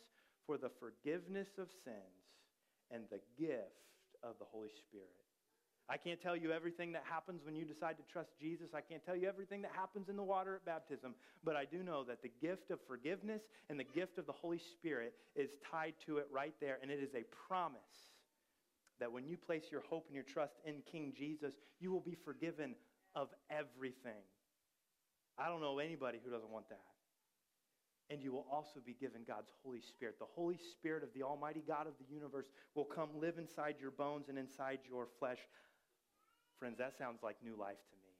for 0.46 0.58
the 0.58 0.70
forgiveness 0.80 1.48
of 1.58 1.68
sins 1.84 2.24
and 2.92 3.04
the 3.10 3.20
gift 3.40 3.90
of 4.22 4.36
the 4.40 4.46
Holy 4.46 4.70
Spirit. 4.70 5.08
I 5.90 5.98
can't 5.98 6.22
tell 6.22 6.36
you 6.36 6.52
everything 6.52 6.94
that 6.94 7.04
happens 7.10 7.42
when 7.44 7.56
you 7.56 7.66
decide 7.66 7.98
to 7.98 8.04
trust 8.12 8.30
Jesus. 8.40 8.70
I 8.74 8.80
can't 8.80 9.06
tell 9.06 9.18
you 9.18 9.28
everything 9.28 9.62
that 9.64 9.72
happens 9.76 10.08
in 10.08 10.16
the 10.16 10.24
water 10.24 10.56
at 10.56 10.66
baptism. 10.66 11.14
But 11.44 11.58
I 11.58 11.66
do 11.66 11.84
know 11.84 12.06
that 12.06 12.22
the 12.22 12.32
gift 12.42 12.72
of 12.72 12.80
forgiveness 12.88 13.42
and 13.70 13.78
the 13.78 13.84
gift 13.84 14.18
of 14.18 14.26
the 14.26 14.32
Holy 14.32 14.60
Spirit 14.60 15.14
is 15.36 15.52
tied 15.70 15.96
to 16.06 16.20
it 16.20 16.28
right 16.32 16.54
there. 16.62 16.78
And 16.82 16.90
it 16.90 17.00
is 17.04 17.14
a 17.16 17.26
promise 17.48 17.82
that 19.02 19.12
when 19.12 19.28
you 19.28 19.36
place 19.36 19.66
your 19.72 19.82
hope 19.82 20.06
and 20.08 20.16
your 20.16 20.24
trust 20.24 20.54
in 20.66 20.76
King 20.90 21.14
Jesus, 21.18 21.54
you 21.82 21.92
will 21.92 22.00
be 22.00 22.16
forgiven 22.24 22.76
of 23.14 23.28
everything. 23.50 24.24
I 25.38 25.48
don't 25.48 25.62
know 25.62 25.80
anybody 25.80 26.20
who 26.24 26.32
doesn't 26.32 26.50
want 26.50 26.70
that. 26.70 26.82
And 28.10 28.22
you 28.22 28.32
will 28.32 28.46
also 28.52 28.80
be 28.86 28.94
given 28.94 29.22
God's 29.28 29.50
Holy 29.64 29.82
Spirit. 29.82 30.20
The 30.20 30.28
Holy 30.36 30.58
Spirit 30.58 31.04
of 31.04 31.10
the 31.16 31.24
Almighty 31.24 31.64
God 31.66 31.88
of 31.88 31.94
the 31.98 32.14
universe 32.14 32.48
will 32.76 32.86
come 32.86 33.10
live 33.20 33.38
inside 33.38 33.76
your 33.80 33.92
bones 33.92 34.30
and 34.30 34.38
inside 34.38 34.80
your 34.88 35.08
flesh. 35.20 35.40
Friends, 36.60 36.78
that 36.78 36.98
sounds 36.98 37.24
like 37.24 37.38
new 37.44 37.58
life 37.58 37.82
to 37.90 37.96
me. 37.98 38.12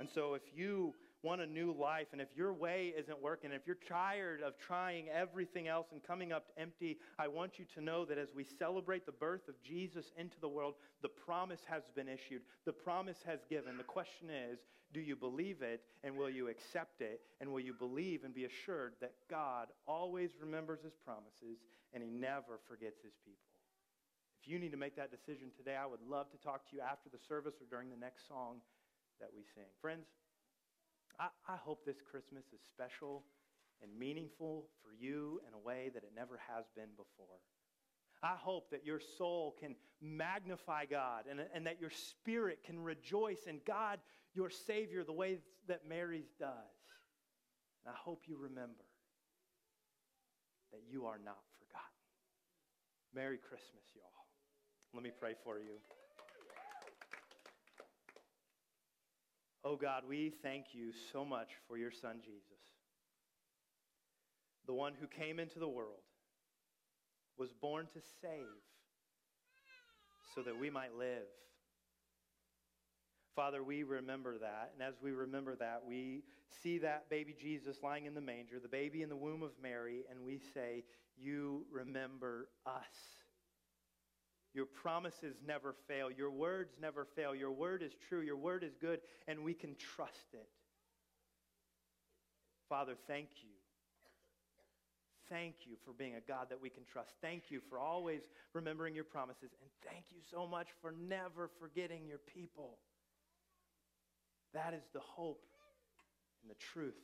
And 0.00 0.08
so 0.08 0.34
if 0.34 0.42
you 0.54 0.94
want 1.22 1.40
a 1.40 1.46
new 1.46 1.72
life, 1.72 2.08
and 2.12 2.20
if 2.20 2.28
your 2.36 2.52
way 2.52 2.92
isn't 2.98 3.22
working, 3.22 3.52
if 3.52 3.62
you're 3.66 3.76
tired 3.88 4.42
of 4.42 4.58
trying 4.58 5.08
everything 5.08 5.68
else 5.68 5.86
and 5.92 6.02
coming 6.02 6.32
up 6.32 6.46
empty, 6.56 6.98
I 7.18 7.28
want 7.28 7.58
you 7.58 7.64
to 7.74 7.80
know 7.80 8.04
that 8.04 8.18
as 8.18 8.34
we 8.34 8.44
celebrate 8.58 9.06
the 9.06 9.12
birth 9.12 9.48
of 9.48 9.54
Jesus 9.62 10.06
into 10.16 10.40
the 10.40 10.48
world, 10.48 10.74
the 11.00 11.08
promise 11.08 11.60
has 11.68 11.82
been 11.94 12.08
issued, 12.08 12.42
the 12.66 12.72
promise 12.72 13.18
has 13.26 13.40
given. 13.48 13.76
The 13.76 13.84
question 13.84 14.28
is, 14.30 14.58
do 14.92 15.00
you 15.00 15.16
believe 15.16 15.62
it 15.62 15.82
and 16.04 16.16
will 16.16 16.28
you 16.28 16.48
accept 16.48 17.00
it? 17.00 17.20
And 17.40 17.50
will 17.50 17.60
you 17.60 17.72
believe 17.72 18.24
and 18.24 18.34
be 18.34 18.44
assured 18.44 18.94
that 19.00 19.14
God 19.30 19.68
always 19.86 20.30
remembers 20.40 20.80
his 20.82 20.92
promises 21.04 21.58
and 21.94 22.02
he 22.02 22.10
never 22.10 22.60
forgets 22.68 23.00
his 23.02 23.14
people? 23.24 23.48
If 24.42 24.50
you 24.50 24.58
need 24.58 24.72
to 24.72 24.76
make 24.76 24.96
that 24.96 25.10
decision 25.10 25.54
today, 25.56 25.76
I 25.78 25.86
would 25.86 26.02
love 26.02 26.30
to 26.32 26.36
talk 26.36 26.68
to 26.68 26.76
you 26.76 26.82
after 26.82 27.08
the 27.08 27.22
service 27.28 27.54
or 27.62 27.66
during 27.70 27.90
the 27.90 27.96
next 27.96 28.26
song 28.26 28.58
that 29.20 29.30
we 29.30 29.46
sing. 29.54 29.70
Friends, 29.80 30.04
I, 31.18 31.28
I 31.48 31.56
hope 31.56 31.84
this 31.84 32.00
Christmas 32.10 32.44
is 32.52 32.60
special 32.66 33.24
and 33.82 33.90
meaningful 33.98 34.66
for 34.82 34.92
you 34.98 35.40
in 35.46 35.54
a 35.54 35.58
way 35.58 35.90
that 35.92 36.02
it 36.04 36.12
never 36.14 36.38
has 36.48 36.64
been 36.76 36.90
before. 36.96 37.40
I 38.22 38.36
hope 38.38 38.70
that 38.70 38.86
your 38.86 39.00
soul 39.18 39.56
can 39.58 39.74
magnify 40.00 40.84
God 40.84 41.24
and, 41.28 41.40
and 41.52 41.66
that 41.66 41.80
your 41.80 41.90
spirit 41.90 42.60
can 42.64 42.78
rejoice 42.78 43.46
in 43.48 43.58
God, 43.66 43.98
your 44.34 44.48
Savior, 44.48 45.02
the 45.02 45.12
way 45.12 45.38
that 45.66 45.88
Mary's 45.88 46.30
does. 46.38 46.48
And 47.84 47.92
I 47.92 47.98
hope 47.98 48.22
you 48.26 48.36
remember 48.36 48.84
that 50.72 50.82
you 50.88 51.06
are 51.06 51.18
not 51.18 51.42
forgotten. 51.58 51.82
Merry 53.12 53.38
Christmas, 53.38 53.82
y'all. 53.94 54.04
Let 54.94 55.02
me 55.02 55.10
pray 55.18 55.34
for 55.42 55.58
you. 55.58 55.78
Oh 59.64 59.76
God, 59.76 60.02
we 60.08 60.32
thank 60.42 60.66
you 60.72 60.90
so 61.12 61.24
much 61.24 61.50
for 61.68 61.76
your 61.76 61.92
Son, 61.92 62.16
Jesus, 62.20 62.60
the 64.66 64.72
one 64.72 64.94
who 65.00 65.06
came 65.06 65.38
into 65.38 65.60
the 65.60 65.68
world, 65.68 66.02
was 67.38 67.52
born 67.52 67.86
to 67.94 68.00
save 68.20 68.62
so 70.34 70.42
that 70.42 70.58
we 70.58 70.68
might 70.68 70.96
live. 70.98 71.28
Father, 73.36 73.62
we 73.62 73.82
remember 73.82 74.36
that. 74.38 74.72
And 74.74 74.82
as 74.82 74.94
we 75.00 75.12
remember 75.12 75.54
that, 75.56 75.82
we 75.86 76.22
see 76.62 76.78
that 76.78 77.08
baby 77.08 77.34
Jesus 77.40 77.78
lying 77.82 78.06
in 78.06 78.14
the 78.14 78.20
manger, 78.20 78.58
the 78.60 78.68
baby 78.68 79.02
in 79.02 79.08
the 79.08 79.16
womb 79.16 79.42
of 79.42 79.52
Mary, 79.62 80.02
and 80.10 80.20
we 80.24 80.38
say, 80.52 80.84
You 81.16 81.64
remember 81.70 82.48
us. 82.66 83.21
Your 84.54 84.66
promises 84.66 85.36
never 85.46 85.74
fail. 85.88 86.10
Your 86.10 86.30
words 86.30 86.74
never 86.80 87.06
fail. 87.16 87.34
Your 87.34 87.52
word 87.52 87.82
is 87.82 87.92
true. 88.08 88.20
Your 88.20 88.36
word 88.36 88.62
is 88.62 88.74
good, 88.80 89.00
and 89.26 89.42
we 89.42 89.54
can 89.54 89.74
trust 89.76 90.34
it. 90.34 90.48
Father, 92.68 92.94
thank 93.06 93.28
you. 93.42 93.50
Thank 95.30 95.54
you 95.64 95.76
for 95.84 95.92
being 95.92 96.16
a 96.16 96.20
God 96.20 96.48
that 96.50 96.60
we 96.60 96.68
can 96.68 96.84
trust. 96.84 97.10
Thank 97.22 97.44
you 97.50 97.60
for 97.70 97.78
always 97.78 98.22
remembering 98.52 98.94
your 98.94 99.04
promises. 99.04 99.50
And 99.60 99.70
thank 99.90 100.04
you 100.10 100.20
so 100.30 100.46
much 100.46 100.68
for 100.82 100.92
never 100.92 101.48
forgetting 101.58 102.06
your 102.06 102.20
people. 102.34 102.76
That 104.52 104.74
is 104.74 104.82
the 104.92 105.00
hope 105.00 105.46
and 106.42 106.50
the 106.50 106.56
truth 106.56 107.00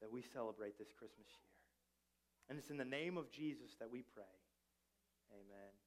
that 0.00 0.12
we 0.12 0.22
celebrate 0.22 0.78
this 0.78 0.92
Christmas 0.96 1.26
year. 1.26 1.50
And 2.48 2.58
it's 2.58 2.70
in 2.70 2.76
the 2.76 2.84
name 2.84 3.16
of 3.16 3.30
Jesus 3.30 3.74
that 3.80 3.90
we 3.90 4.02
pray. 4.14 4.22
Amen. 5.32 5.83